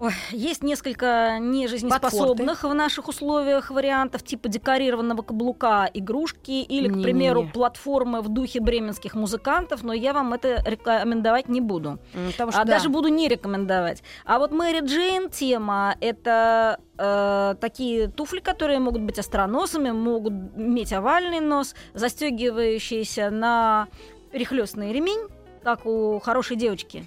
Ой, 0.00 0.12
есть 0.30 0.62
несколько 0.62 1.38
нежизнеспособных 1.40 2.62
в 2.62 2.72
наших 2.72 3.08
условиях 3.08 3.70
вариантов, 3.72 4.22
типа 4.22 4.48
декорированного 4.48 5.22
каблука 5.22 5.90
игрушки 5.92 6.62
или, 6.62 6.86
к 6.86 6.90
Не-не-не. 6.90 7.02
примеру, 7.02 7.50
платформы 7.52 8.20
в 8.20 8.28
духе 8.28 8.60
бременских 8.60 9.14
музыкантов, 9.16 9.82
но 9.82 9.92
я 9.92 10.12
вам 10.12 10.34
это 10.34 10.62
рекомендовать 10.64 11.48
не 11.48 11.60
буду. 11.60 11.98
Потому 12.32 12.52
что, 12.52 12.60
а 12.60 12.64
да, 12.64 12.74
даже 12.74 12.90
буду 12.90 13.08
не 13.08 13.26
рекомендовать. 13.26 14.04
А 14.24 14.38
вот 14.38 14.52
Мэри 14.52 14.86
Джейн 14.86 15.30
тема 15.30 15.96
это 16.00 16.78
э, 16.96 17.56
такие 17.60 18.06
туфли, 18.06 18.38
которые 18.38 18.78
могут 18.78 19.02
быть 19.02 19.18
остроносами, 19.18 19.90
могут 19.90 20.32
иметь 20.56 20.92
овальный 20.92 21.40
нос, 21.40 21.74
застегивающиеся 21.94 23.30
на 23.30 23.88
перехлестный 24.30 24.92
ремень, 24.92 25.26
как 25.64 25.86
у 25.86 26.20
хорошей 26.20 26.56
девочки. 26.56 27.04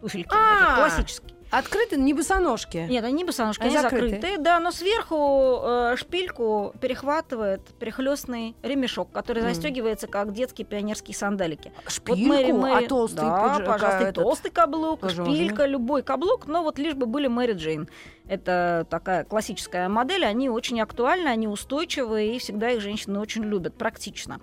туфельки, 0.00 0.28
А. 0.30 0.58
такие 0.60 0.76
классические. 0.76 1.29
Открыты 1.50 1.96
не 1.96 2.14
босоножки. 2.14 2.86
Нет, 2.88 3.04
они 3.04 3.24
босоножки, 3.24 3.62
Они 3.62 3.70
они 3.76 3.82
закрыты. 3.82 4.08
закрытые, 4.16 4.38
да, 4.38 4.60
но 4.60 4.70
сверху 4.70 5.58
э, 5.62 5.96
шпильку 5.96 6.72
перехватывает 6.80 7.62
перехлестный 7.78 8.54
ремешок, 8.62 9.10
который 9.10 9.42
Мгм. 9.42 9.52
застегивается 9.54 10.06
как 10.06 10.32
детские 10.32 10.64
пионерские 10.66 11.16
сандалики. 11.16 11.72
Шпильку, 11.88 12.20
Мэри- 12.34 12.52
Мэри- 12.52 12.84
а 12.84 12.88
толстый 12.88 13.16
да, 13.16 13.56
пидж- 13.58 13.66
пожалуйста, 13.66 14.02
этот, 14.04 14.22
толстый 14.24 14.50
каблук, 14.50 15.00
тоже 15.00 15.24
шпилька, 15.24 15.66
любой 15.66 16.02
каблук, 16.02 16.46
но 16.46 16.62
вот 16.62 16.78
лишь 16.78 16.94
бы 16.94 17.06
были 17.06 17.26
Мэри 17.26 17.54
Джейн. 17.54 17.88
Это 18.28 18.86
такая 18.88 19.24
классическая 19.24 19.88
модель, 19.88 20.24
они 20.24 20.48
очень 20.48 20.80
актуальны, 20.80 21.26
они 21.28 21.48
устойчивые, 21.48 22.36
и 22.36 22.38
всегда 22.38 22.70
их 22.70 22.80
женщины 22.80 23.18
очень 23.18 23.42
любят, 23.42 23.74
практично. 23.76 24.40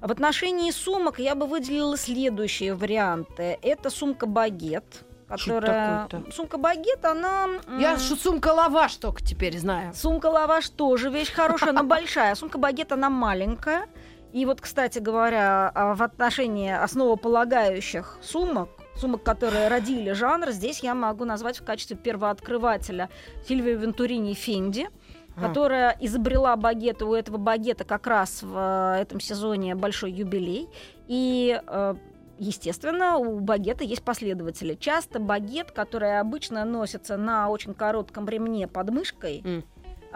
В 0.00 0.12
отношении 0.12 0.70
сумок 0.70 1.18
я 1.18 1.34
бы 1.34 1.46
выделила 1.46 1.96
следующие 1.96 2.74
варианты. 2.74 3.58
Это 3.60 3.90
сумка-багет, 3.90 4.84
которая... 5.36 6.08
Сумка-багет, 6.32 7.04
она... 7.04 7.48
Я 7.78 7.98
что 7.98 8.16
сумка 8.16 8.48
лаваш 8.48 8.96
только 8.96 9.22
теперь 9.22 9.58
знаю. 9.58 9.94
Сумка 9.94 10.26
лаваш 10.26 10.68
тоже 10.70 11.10
вещь 11.10 11.32
хорошая, 11.32 11.72
но 11.72 11.82
большая. 11.84 12.34
Сумка 12.34 12.58
багет 12.58 12.92
она 12.92 13.10
маленькая. 13.10 13.86
И 14.32 14.46
вот, 14.46 14.60
кстати 14.60 14.98
говоря, 14.98 15.70
а, 15.72 15.94
в 15.94 16.02
отношении 16.02 16.72
основополагающих 16.72 18.18
сумок, 18.20 18.68
сумок, 18.96 19.22
которые 19.22 19.68
родили 19.68 20.10
жанр, 20.10 20.50
здесь 20.50 20.80
я 20.80 20.94
могу 20.96 21.24
назвать 21.24 21.60
в 21.60 21.64
качестве 21.64 21.96
первооткрывателя 21.96 23.10
Сильвию 23.46 23.78
Вентурини 23.78 24.34
Фенди, 24.34 24.88
А. 25.36 25.40
которая 25.40 25.96
изобрела 26.00 26.56
багеты. 26.56 27.04
У 27.04 27.14
этого 27.14 27.36
багета 27.36 27.84
как 27.84 28.08
раз 28.08 28.42
в 28.42 28.56
э, 28.56 29.02
этом 29.02 29.20
сезоне 29.20 29.76
большой 29.76 30.10
юбилей. 30.10 30.68
И 31.06 31.60
э, 31.64 31.94
Естественно, 32.44 33.16
у 33.16 33.40
багета 33.40 33.84
есть 33.84 34.02
последователи. 34.02 34.74
Часто 34.74 35.18
багет, 35.18 35.70
который 35.70 36.20
обычно 36.20 36.62
носится 36.66 37.16
на 37.16 37.48
очень 37.48 37.72
коротком 37.72 38.28
ремне 38.28 38.68
под 38.68 38.90
мышкой, 38.90 39.40
М. 39.42 39.64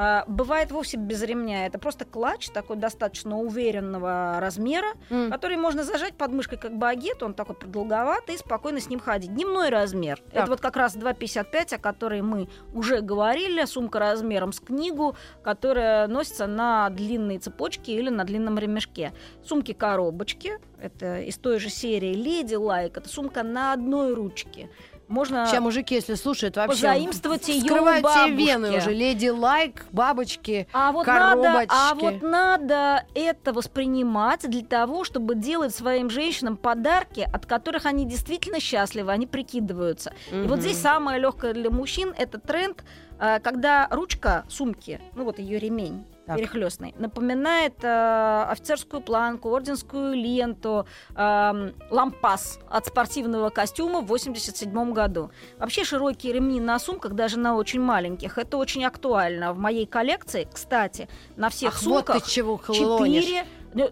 а, 0.00 0.24
бывает 0.28 0.70
вовсе 0.70 0.96
без 0.96 1.20
ремня. 1.24 1.66
Это 1.66 1.80
просто 1.80 2.04
клатч 2.04 2.50
такой 2.50 2.76
достаточно 2.76 3.36
уверенного 3.36 4.38
размера, 4.38 4.86
М. 5.10 5.28
который 5.28 5.56
можно 5.56 5.82
зажать 5.82 6.14
под 6.14 6.32
мышкой 6.32 6.56
как 6.56 6.78
багет, 6.78 7.20
он 7.24 7.34
такой 7.34 7.56
продолговатый, 7.56 8.36
и 8.36 8.38
спокойно 8.38 8.78
с 8.78 8.88
ним 8.88 9.00
ходить. 9.00 9.34
Дневной 9.34 9.70
размер. 9.70 10.20
Так. 10.32 10.42
Это 10.42 10.50
вот 10.52 10.60
как 10.60 10.76
раз 10.76 10.94
2,55, 10.94 11.72
о 11.72 11.78
которой 11.78 12.22
мы 12.22 12.48
уже 12.72 13.00
говорили. 13.00 13.64
Сумка 13.64 13.98
размером 13.98 14.52
с 14.52 14.60
книгу, 14.60 15.16
которая 15.42 16.06
носится 16.06 16.46
на 16.46 16.88
длинной 16.90 17.38
цепочке 17.38 17.94
или 17.96 18.08
на 18.08 18.22
длинном 18.22 18.56
ремешке. 18.56 19.12
Сумки-коробочки, 19.44 20.60
это 20.80 21.18
из 21.22 21.38
той 21.38 21.58
же 21.58 21.70
серии 21.70 22.14
Леди 22.14 22.54
Лайк, 22.54 22.96
это 22.96 23.08
сумка 23.08 23.42
на 23.42 23.72
одной 23.72 24.14
ручке. 24.14 24.70
Можно 25.08 25.46
Сейчас 25.46 25.62
мужики, 25.62 25.94
если 25.94 26.14
слушают, 26.14 26.56
вообще 26.56 26.72
позаимствовать 26.72 27.48
ее 27.48 27.62
скрывают 27.62 28.06
все 28.06 28.30
вены 28.30 28.76
уже. 28.76 28.92
Леди 28.92 29.28
лайк, 29.28 29.86
бабочки. 29.90 30.68
А 30.72 30.92
вот, 30.92 31.06
надо, 31.06 31.66
а 31.68 31.90
коробочки. 31.90 32.04
вот 32.04 32.22
надо 32.30 33.04
это 33.14 33.52
воспринимать 33.52 34.48
для 34.48 34.62
того, 34.62 35.04
чтобы 35.04 35.34
делать 35.34 35.74
своим 35.74 36.10
женщинам 36.10 36.56
подарки, 36.56 37.26
от 37.32 37.46
которых 37.46 37.86
они 37.86 38.04
действительно 38.04 38.60
счастливы, 38.60 39.10
они 39.10 39.26
прикидываются. 39.26 40.12
И 40.30 40.46
вот 40.46 40.60
здесь 40.60 40.78
самое 40.78 41.18
легкое 41.18 41.54
для 41.54 41.70
мужчин 41.70 42.14
это 42.16 42.38
тренд, 42.38 42.84
э, 43.18 43.40
когда 43.40 43.88
ручка 43.90 44.44
сумки, 44.48 45.00
ну 45.14 45.24
вот 45.24 45.38
ее 45.38 45.58
ремень 45.58 46.04
так. 46.28 46.38
перехлестный, 46.38 46.94
напоминает 46.98 47.82
э, 47.82 48.46
офицерскую 48.48 49.00
планку, 49.00 49.50
орденскую 49.50 50.14
ленту, 50.14 50.86
э, 51.14 51.72
лампас 51.90 52.60
от 52.68 52.86
спортивного 52.86 53.50
костюма 53.50 54.00
в 54.00 54.06
87 54.06 54.92
году. 54.92 55.30
Вообще 55.58 55.84
широкие 55.84 56.32
ремни 56.34 56.60
на 56.60 56.78
сумках, 56.78 57.14
даже 57.14 57.38
на 57.38 57.56
очень 57.56 57.80
маленьких, 57.80 58.38
это 58.38 58.56
очень 58.58 58.84
актуально. 58.84 59.52
В 59.52 59.58
моей 59.58 59.86
коллекции, 59.86 60.46
кстати, 60.52 61.08
на 61.36 61.48
всех 61.48 61.74
Ах, 61.74 61.80
сумках 61.80 62.14
вот 62.16 62.24
ты 62.24 62.30
чего 62.30 62.60
4 62.66 63.46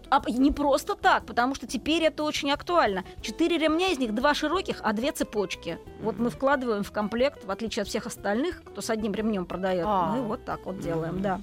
а 0.09 0.21
не 0.29 0.51
просто 0.51 0.95
так, 0.95 1.25
потому 1.25 1.55
что 1.55 1.67
теперь 1.67 2.03
это 2.03 2.23
очень 2.23 2.51
актуально. 2.51 3.03
Четыре 3.21 3.57
ремня, 3.57 3.89
из 3.89 3.99
них 3.99 4.13
два 4.13 4.33
широких, 4.33 4.79
а 4.83 4.93
две 4.93 5.11
цепочки. 5.11 5.79
Вот 6.01 6.17
мы 6.17 6.29
вкладываем 6.29 6.83
в 6.83 6.91
комплект, 6.91 7.45
в 7.45 7.51
отличие 7.51 7.81
от 7.81 7.87
всех 7.87 8.05
остальных, 8.05 8.63
кто 8.63 8.81
с 8.81 8.89
одним 8.89 9.13
ремнем 9.13 9.45
продает. 9.45 9.85
А. 9.87 10.11
Мы 10.13 10.23
вот 10.23 10.45
так 10.45 10.65
вот 10.65 10.79
делаем, 10.79 11.21
да. 11.21 11.39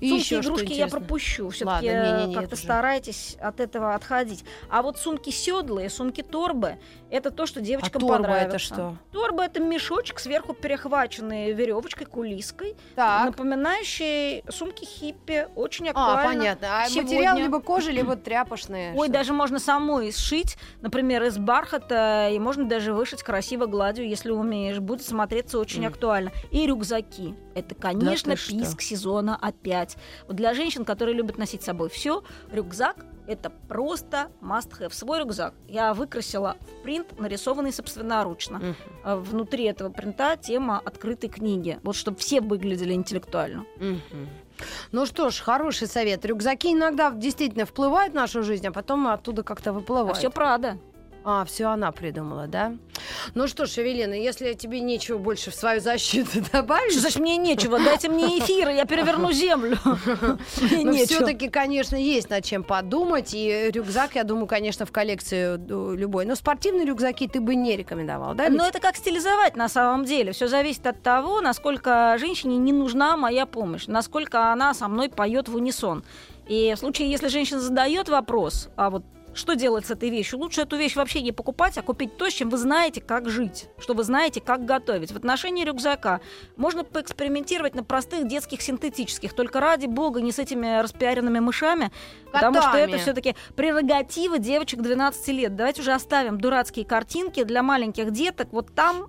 И 0.00 0.08
Сумки, 0.08 0.20
еще 0.22 0.40
игрушки 0.40 0.72
я 0.72 0.86
пропущу. 0.88 1.48
Все-таки 1.50 1.86
не-не-не, 1.88 2.34
как-то 2.34 2.56
старайтесь 2.56 3.36
от 3.40 3.60
этого 3.60 3.94
отходить. 3.94 4.44
А 4.68 4.82
вот 4.82 4.98
сумки 4.98 5.30
седлые, 5.30 5.90
сумки 5.90 6.22
торбы 6.22 6.76
это 7.10 7.30
то, 7.30 7.46
что 7.46 7.60
А 7.60 7.62
девочкам 7.62 8.00
торба 8.00 8.16
понравится. 8.16 8.48
это 8.48 8.58
что? 8.58 8.96
Торба 9.12 9.44
это 9.44 9.60
мешочек, 9.60 10.18
сверху 10.20 10.52
перехваченный 10.52 11.52
веревочкой, 11.52 12.06
кулиской, 12.06 12.76
Так. 12.94 13.26
напоминающий 13.26 14.44
сумки 14.50 14.84
хиппи. 14.84 15.48
Очень 15.54 15.88
А, 15.88 15.90
актуально. 15.90 16.24
понятно. 16.24 16.68
А 16.82 16.88
сегодня. 16.88 17.02
материал 17.12 17.38
либо 17.38 17.60
кожа, 17.60 17.77
либо 17.86 18.16
тряпочные. 18.16 18.94
Ой, 18.94 19.08
даже 19.08 19.32
можно 19.32 19.58
самой 19.58 20.12
сшить, 20.12 20.56
например, 20.80 21.22
из 21.24 21.38
бархата, 21.38 22.28
и 22.30 22.38
можно 22.38 22.64
даже 22.64 22.92
вышить 22.92 23.22
красиво 23.22 23.66
гладью, 23.66 24.08
если 24.08 24.30
умеешь. 24.30 24.78
Будет 24.78 25.06
смотреться 25.06 25.58
очень 25.58 25.86
актуально. 25.86 26.32
И 26.50 26.66
рюкзаки. 26.66 27.34
Это, 27.54 27.74
конечно, 27.74 28.34
писк 28.36 28.80
сезона 28.80 29.36
опять. 29.36 29.96
Вот 30.26 30.36
для 30.36 30.54
женщин, 30.54 30.84
которые 30.84 31.16
любят 31.16 31.38
носить 31.38 31.62
с 31.62 31.66
собой 31.66 31.88
все, 31.88 32.22
рюкзак 32.52 33.04
это 33.28 33.50
просто 33.50 34.30
must 34.40 34.80
have. 34.80 34.92
Свой 34.92 35.18
рюкзак 35.20 35.54
я 35.68 35.92
выкрасила 35.92 36.56
в 36.60 36.82
принт, 36.82 37.20
нарисованный 37.20 37.72
собственноручно. 37.72 38.74
А 39.04 39.16
Внутри 39.16 39.64
этого 39.64 39.90
принта 39.90 40.36
тема 40.36 40.80
открытой 40.82 41.28
книги. 41.28 41.78
Вот 41.82 41.94
чтобы 41.94 42.16
все 42.16 42.40
выглядели 42.40 42.94
интеллектуально. 42.94 43.66
Мгм. 43.76 44.28
Ну 44.92 45.06
что 45.06 45.30
ж, 45.30 45.40
хороший 45.40 45.86
совет. 45.86 46.24
Рюкзаки 46.24 46.72
иногда 46.72 47.10
действительно 47.10 47.66
вплывают 47.66 48.12
в 48.12 48.16
нашу 48.16 48.42
жизнь, 48.42 48.66
а 48.66 48.72
потом 48.72 49.06
оттуда 49.08 49.42
как-то 49.42 49.70
А 49.70 49.72
выплывают. 49.72 50.16
все 50.18 50.30
Прада. 50.30 50.78
А, 51.30 51.44
все 51.44 51.66
она 51.66 51.92
придумала, 51.92 52.46
да? 52.46 52.72
Ну 53.34 53.48
что 53.48 53.66
ж, 53.66 53.80
Эвелина, 53.80 54.14
если 54.14 54.54
тебе 54.54 54.80
нечего 54.80 55.18
больше 55.18 55.50
в 55.50 55.54
свою 55.54 55.78
защиту 55.78 56.40
добавить, 56.52 56.92
Что 56.92 57.02
значит 57.02 57.18
мне 57.18 57.36
нечего? 57.36 57.78
Дайте 57.78 58.08
мне 58.08 58.38
эфир, 58.38 58.70
я 58.70 58.86
переверну 58.86 59.30
землю. 59.32 59.76
Но 59.84 60.92
все-таки, 60.94 61.50
конечно, 61.50 61.96
есть 61.96 62.30
над 62.30 62.46
чем 62.46 62.64
подумать. 62.64 63.34
И 63.34 63.70
рюкзак, 63.70 64.14
я 64.14 64.24
думаю, 64.24 64.46
конечно, 64.46 64.86
в 64.86 64.90
коллекцию 64.90 65.60
э, 65.68 65.96
любой. 65.98 66.24
Но 66.24 66.34
спортивные 66.34 66.86
рюкзаки 66.86 67.28
ты 67.28 67.42
бы 67.42 67.56
не 67.56 67.76
рекомендовал, 67.76 68.34
да? 68.34 68.48
Но 68.48 68.66
это 68.66 68.80
как 68.80 68.96
стилизовать 68.96 69.54
на 69.54 69.68
самом 69.68 70.06
деле. 70.06 70.32
Все 70.32 70.48
зависит 70.48 70.86
от 70.86 71.02
того, 71.02 71.42
насколько 71.42 72.16
женщине 72.18 72.56
не 72.56 72.72
нужна 72.72 73.18
моя 73.18 73.44
помощь, 73.44 73.86
насколько 73.86 74.50
она 74.50 74.72
со 74.72 74.88
мной 74.88 75.10
поет 75.10 75.50
в 75.50 75.56
унисон. 75.56 76.04
И 76.48 76.72
в 76.74 76.78
случае, 76.78 77.10
если 77.10 77.28
женщина 77.28 77.60
задает 77.60 78.08
вопрос, 78.08 78.70
а 78.76 78.88
вот 78.88 79.04
что 79.38 79.54
делать 79.54 79.86
с 79.86 79.90
этой 79.90 80.10
вещью? 80.10 80.38
Лучше 80.38 80.62
эту 80.62 80.76
вещь 80.76 80.96
вообще 80.96 81.22
не 81.22 81.32
покупать, 81.32 81.78
а 81.78 81.82
купить 81.82 82.16
то, 82.16 82.28
с 82.28 82.32
чем 82.34 82.50
вы 82.50 82.58
знаете, 82.58 83.00
как 83.00 83.28
жить, 83.28 83.68
что 83.78 83.94
вы 83.94 84.04
знаете, 84.04 84.40
как 84.40 84.64
готовить. 84.64 85.12
В 85.12 85.16
отношении 85.16 85.64
рюкзака 85.64 86.20
можно 86.56 86.84
поэкспериментировать 86.84 87.74
на 87.74 87.84
простых 87.84 88.28
детских 88.28 88.60
синтетических, 88.60 89.32
только 89.32 89.60
ради 89.60 89.86
бога 89.86 90.20
не 90.20 90.32
с 90.32 90.38
этими 90.38 90.80
распиаренными 90.82 91.38
мышами, 91.38 91.90
потому 92.32 92.60
что 92.60 92.72
Котами. 92.72 92.90
это 92.90 92.98
все-таки 92.98 93.34
прерогатива 93.56 94.38
девочек 94.38 94.82
12 94.82 95.28
лет. 95.28 95.56
Давайте 95.56 95.80
уже 95.82 95.92
оставим 95.92 96.40
дурацкие 96.40 96.84
картинки 96.84 97.44
для 97.44 97.62
маленьких 97.62 98.10
деток. 98.10 98.48
Вот 98.52 98.74
там 98.74 99.08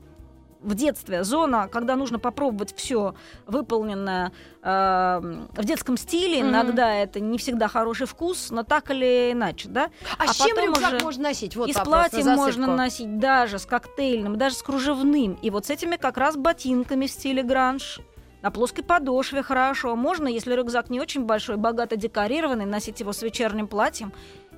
в 0.61 0.75
детстве 0.75 1.23
зона, 1.23 1.67
когда 1.67 1.95
нужно 1.95 2.19
попробовать 2.19 2.75
все 2.75 3.15
выполненное 3.47 4.31
э, 4.61 5.19
в 5.53 5.63
детском 5.63 5.97
стиле, 5.97 6.41
Мгм. 6.43 6.49
иногда 6.49 6.93
это 6.93 7.19
не 7.19 7.37
всегда 7.37 7.67
хороший 7.67 8.07
вкус, 8.07 8.49
но 8.51 8.63
так 8.63 8.91
или 8.91 9.31
иначе, 9.31 9.69
да? 9.69 9.89
А, 10.17 10.23
а 10.23 10.27
с 10.27 10.37
чем 10.37 10.57
рюкзак 10.57 10.93
уже 10.95 11.03
можно 11.03 11.23
носить? 11.23 11.55
Вот 11.55 11.69
и 11.69 11.73
с 11.73 11.77
на 11.77 11.85
платьем 11.85 12.23
засыпку. 12.23 12.41
можно 12.45 12.75
носить 12.75 13.19
даже 13.19 13.57
с 13.59 13.65
коктейльным, 13.65 14.37
даже 14.37 14.55
с 14.55 14.63
кружевным. 14.63 15.33
И 15.41 15.49
вот 15.49 15.65
с 15.65 15.69
этими 15.69 15.95
как 15.95 16.17
раз 16.17 16.35
ботинками 16.35 17.07
в 17.07 17.11
стиле 17.11 17.41
гранж. 17.43 17.99
На 18.41 18.51
плоской 18.51 18.83
подошве 18.85 19.43
хорошо. 19.43 19.95
Можно, 19.97 20.27
если 20.27 20.53
рюкзак 20.53 20.89
не 20.89 20.99
очень 21.01 21.25
большой, 21.25 21.57
богато 21.57 21.97
декорированный, 21.97 22.65
носить 22.65 22.99
его 23.01 23.11
с 23.11 23.21
вечерним 23.21 23.67
платьем 23.67 24.13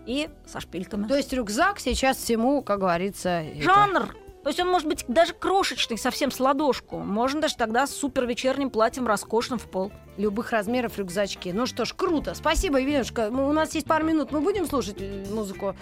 и 0.05 0.29
со 0.45 0.59
шпильками. 0.59 1.07
То 1.07 1.15
есть 1.15 1.33
рюкзак 1.33 1.79
сейчас 1.79 2.17
всему, 2.17 2.61
как 2.61 2.79
говорится... 2.79 3.29
это- 3.29 3.61
Жанр. 3.63 4.15
То 4.43 4.49
есть 4.49 4.59
он 4.59 4.69
может 4.69 4.87
быть 4.87 5.05
даже 5.07 5.33
крошечный, 5.33 5.97
совсем 5.97 6.31
с 6.31 6.39
ладошку. 6.39 6.97
Можно 6.97 7.41
даже 7.41 7.55
тогда 7.57 7.85
с 7.85 7.91
супер 7.91 8.25
вечерним 8.25 8.69
платьем 8.71 9.05
роскошным 9.07 9.59
в 9.59 9.69
пол. 9.69 9.91
любых 10.17 10.51
размеров 10.51 10.97
рюкзачки. 10.99 11.51
Ну 11.53 11.65
что 11.65 11.85
ж, 11.85 11.93
круто. 11.95 12.33
Спасибо, 12.35 12.77
Евгенюшка. 12.79 13.29
Мы- 13.31 13.47
У 13.49 13.53
нас 13.53 13.73
есть 13.75 13.87
пару 13.87 14.05
минут. 14.05 14.31
Мы 14.31 14.41
будем 14.41 14.67
слушать 14.67 14.97
э, 14.99 15.23
музыку 15.33 15.73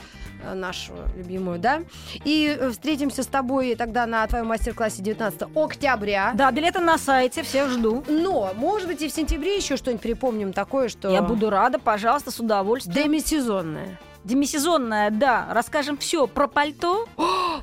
э, 0.43 0.53
нашу 0.53 0.93
любимую, 1.18 1.57
да? 1.60 1.82
И 2.26 2.45
э, 2.57 2.70
встретимся 2.70 3.24
с 3.24 3.28
тобой 3.28 3.76
тогда 3.76 4.05
на 4.05 4.26
твоем 4.28 4.45
мастер-классе 4.45 5.01
19 5.01 5.41
октября. 5.55 6.32
Да, 6.36 6.51
билеты 6.51 6.80
на 6.80 6.97
сайте, 6.97 7.41
всех 7.43 7.70
жду. 7.70 8.03
Но, 8.07 8.51
может 8.55 8.88
быть, 8.88 9.01
и 9.01 9.10
в 9.10 9.12
сентябре 9.12 9.57
еще 9.57 9.76
что-нибудь 9.78 10.03
припомним 10.03 10.53
такое, 10.53 10.89
что... 10.89 11.10
Я 11.10 11.22
буду 11.24 11.49
рада, 11.49 11.80
пожалуйста, 11.80 12.30
с 12.32 12.39
удовольствием. 12.39 12.95
Демисезонное. 13.03 13.99
Демисезонная, 14.24 15.12
да. 15.12 15.48
Расскажем 15.52 15.98
все 15.98 16.28
про 16.28 16.48
пальто, 16.48 17.08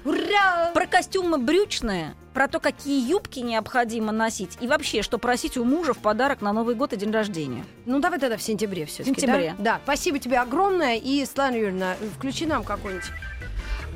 Ура! 0.04 0.70
про 0.74 0.86
костюмы 0.86 1.38
брючные, 1.38 2.14
про 2.32 2.48
то, 2.48 2.60
какие 2.60 3.08
юбки 3.08 3.40
необходимо 3.40 4.12
носить 4.12 4.56
и 4.60 4.66
вообще, 4.66 5.02
что 5.02 5.18
просить 5.18 5.56
у 5.56 5.64
мужа 5.64 5.94
в 5.94 5.98
подарок 5.98 6.40
на 6.40 6.52
Новый 6.52 6.74
год 6.74 6.92
и 6.92 6.96
день 6.96 7.10
рождения. 7.10 7.64
Ну, 7.84 7.98
давай 7.98 8.18
тогда 8.18 8.36
в 8.36 8.42
сентябре 8.42 8.86
все 8.86 9.04
таки 9.04 9.20
сентябре. 9.20 9.54
Да? 9.58 9.64
да, 9.64 9.80
спасибо 9.84 10.18
тебе 10.18 10.38
огромное. 10.38 10.96
И, 10.96 11.24
Светлана 11.24 11.56
Юрьевна, 11.56 11.96
включи 12.16 12.46
нам 12.46 12.64
какой-нибудь 12.64 13.10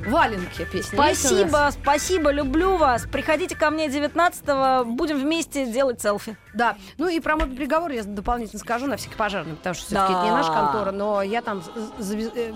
валенки 0.07 0.67
нас? 0.73 0.85
Спасибо, 0.87 1.69
спасибо, 1.71 2.31
люблю 2.31 2.77
вас. 2.77 3.03
Приходите 3.03 3.55
ко 3.55 3.69
мне 3.69 3.87
19-го, 3.87 4.85
будем 4.85 5.19
вместе 5.19 5.65
делать 5.65 6.01
селфи. 6.01 6.37
Да. 6.53 6.75
Ну 6.97 7.07
и 7.07 7.19
про 7.19 7.35
мой 7.35 7.47
приговор 7.47 7.91
я 7.91 8.03
дополнительно 8.03 8.59
скажу 8.59 8.87
на 8.87 8.97
всякий 8.97 9.15
пожарный, 9.15 9.55
потому 9.55 9.73
что 9.75 9.85
все-таки 9.85 10.13
это 10.13 10.23
не 10.23 10.29
Да. 10.29 10.37
наша 10.37 10.53
контора, 10.53 10.91
но 10.91 11.21
я 11.21 11.41
там... 11.41 11.63
э, 12.35 12.51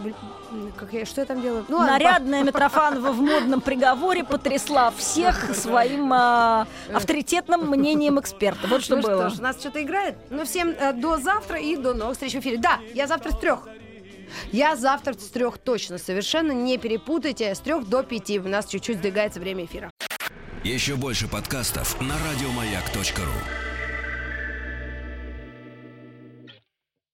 как 0.77 0.93
я, 0.93 1.05
что 1.05 1.21
я 1.21 1.27
там 1.27 1.41
делаю? 1.41 1.65
Ну, 1.67 1.79
Нарядная 1.79 2.43
Митрофанова 2.43 3.11
в 3.11 3.21
модном 3.21 3.61
приговоре 3.61 4.23
потрясла 4.23 4.91
всех 4.91 5.55
своим 5.55 6.11
а, 6.13 6.67
авторитетным 6.93 7.69
мнением 7.69 8.19
эксперта. 8.19 8.67
Вот 8.67 8.83
что 8.83 8.97
ну 8.97 9.01
было. 9.01 9.29
что 9.29 9.37
ж, 9.37 9.39
у 9.39 9.43
нас 9.43 9.59
что-то 9.59 9.81
играет. 9.81 10.15
Ну, 10.29 10.45
всем 10.45 10.69
э, 10.69 10.93
до 10.93 11.17
завтра 11.17 11.59
и 11.59 11.75
до 11.75 11.93
новых 11.93 12.13
встреч 12.13 12.33
в 12.33 12.39
эфире. 12.39 12.57
Да, 12.57 12.79
я 12.93 13.07
завтра 13.07 13.31
с 13.31 13.37
трех. 13.37 13.67
Я 14.51 14.75
завтра 14.75 15.13
с 15.13 15.29
трех 15.29 15.57
точно, 15.57 15.97
совершенно 15.97 16.51
не 16.51 16.77
перепутайте. 16.77 17.53
С 17.53 17.59
трех 17.59 17.87
до 17.87 18.03
пяти 18.03 18.39
у 18.39 18.47
нас 18.47 18.67
чуть-чуть 18.67 18.97
сдвигается 18.97 19.39
время 19.39 19.65
эфира. 19.65 19.91
Еще 20.63 20.95
больше 20.95 21.27
подкастов 21.27 21.99
на 22.01 22.15
радиомаяк.ру. 22.17 23.74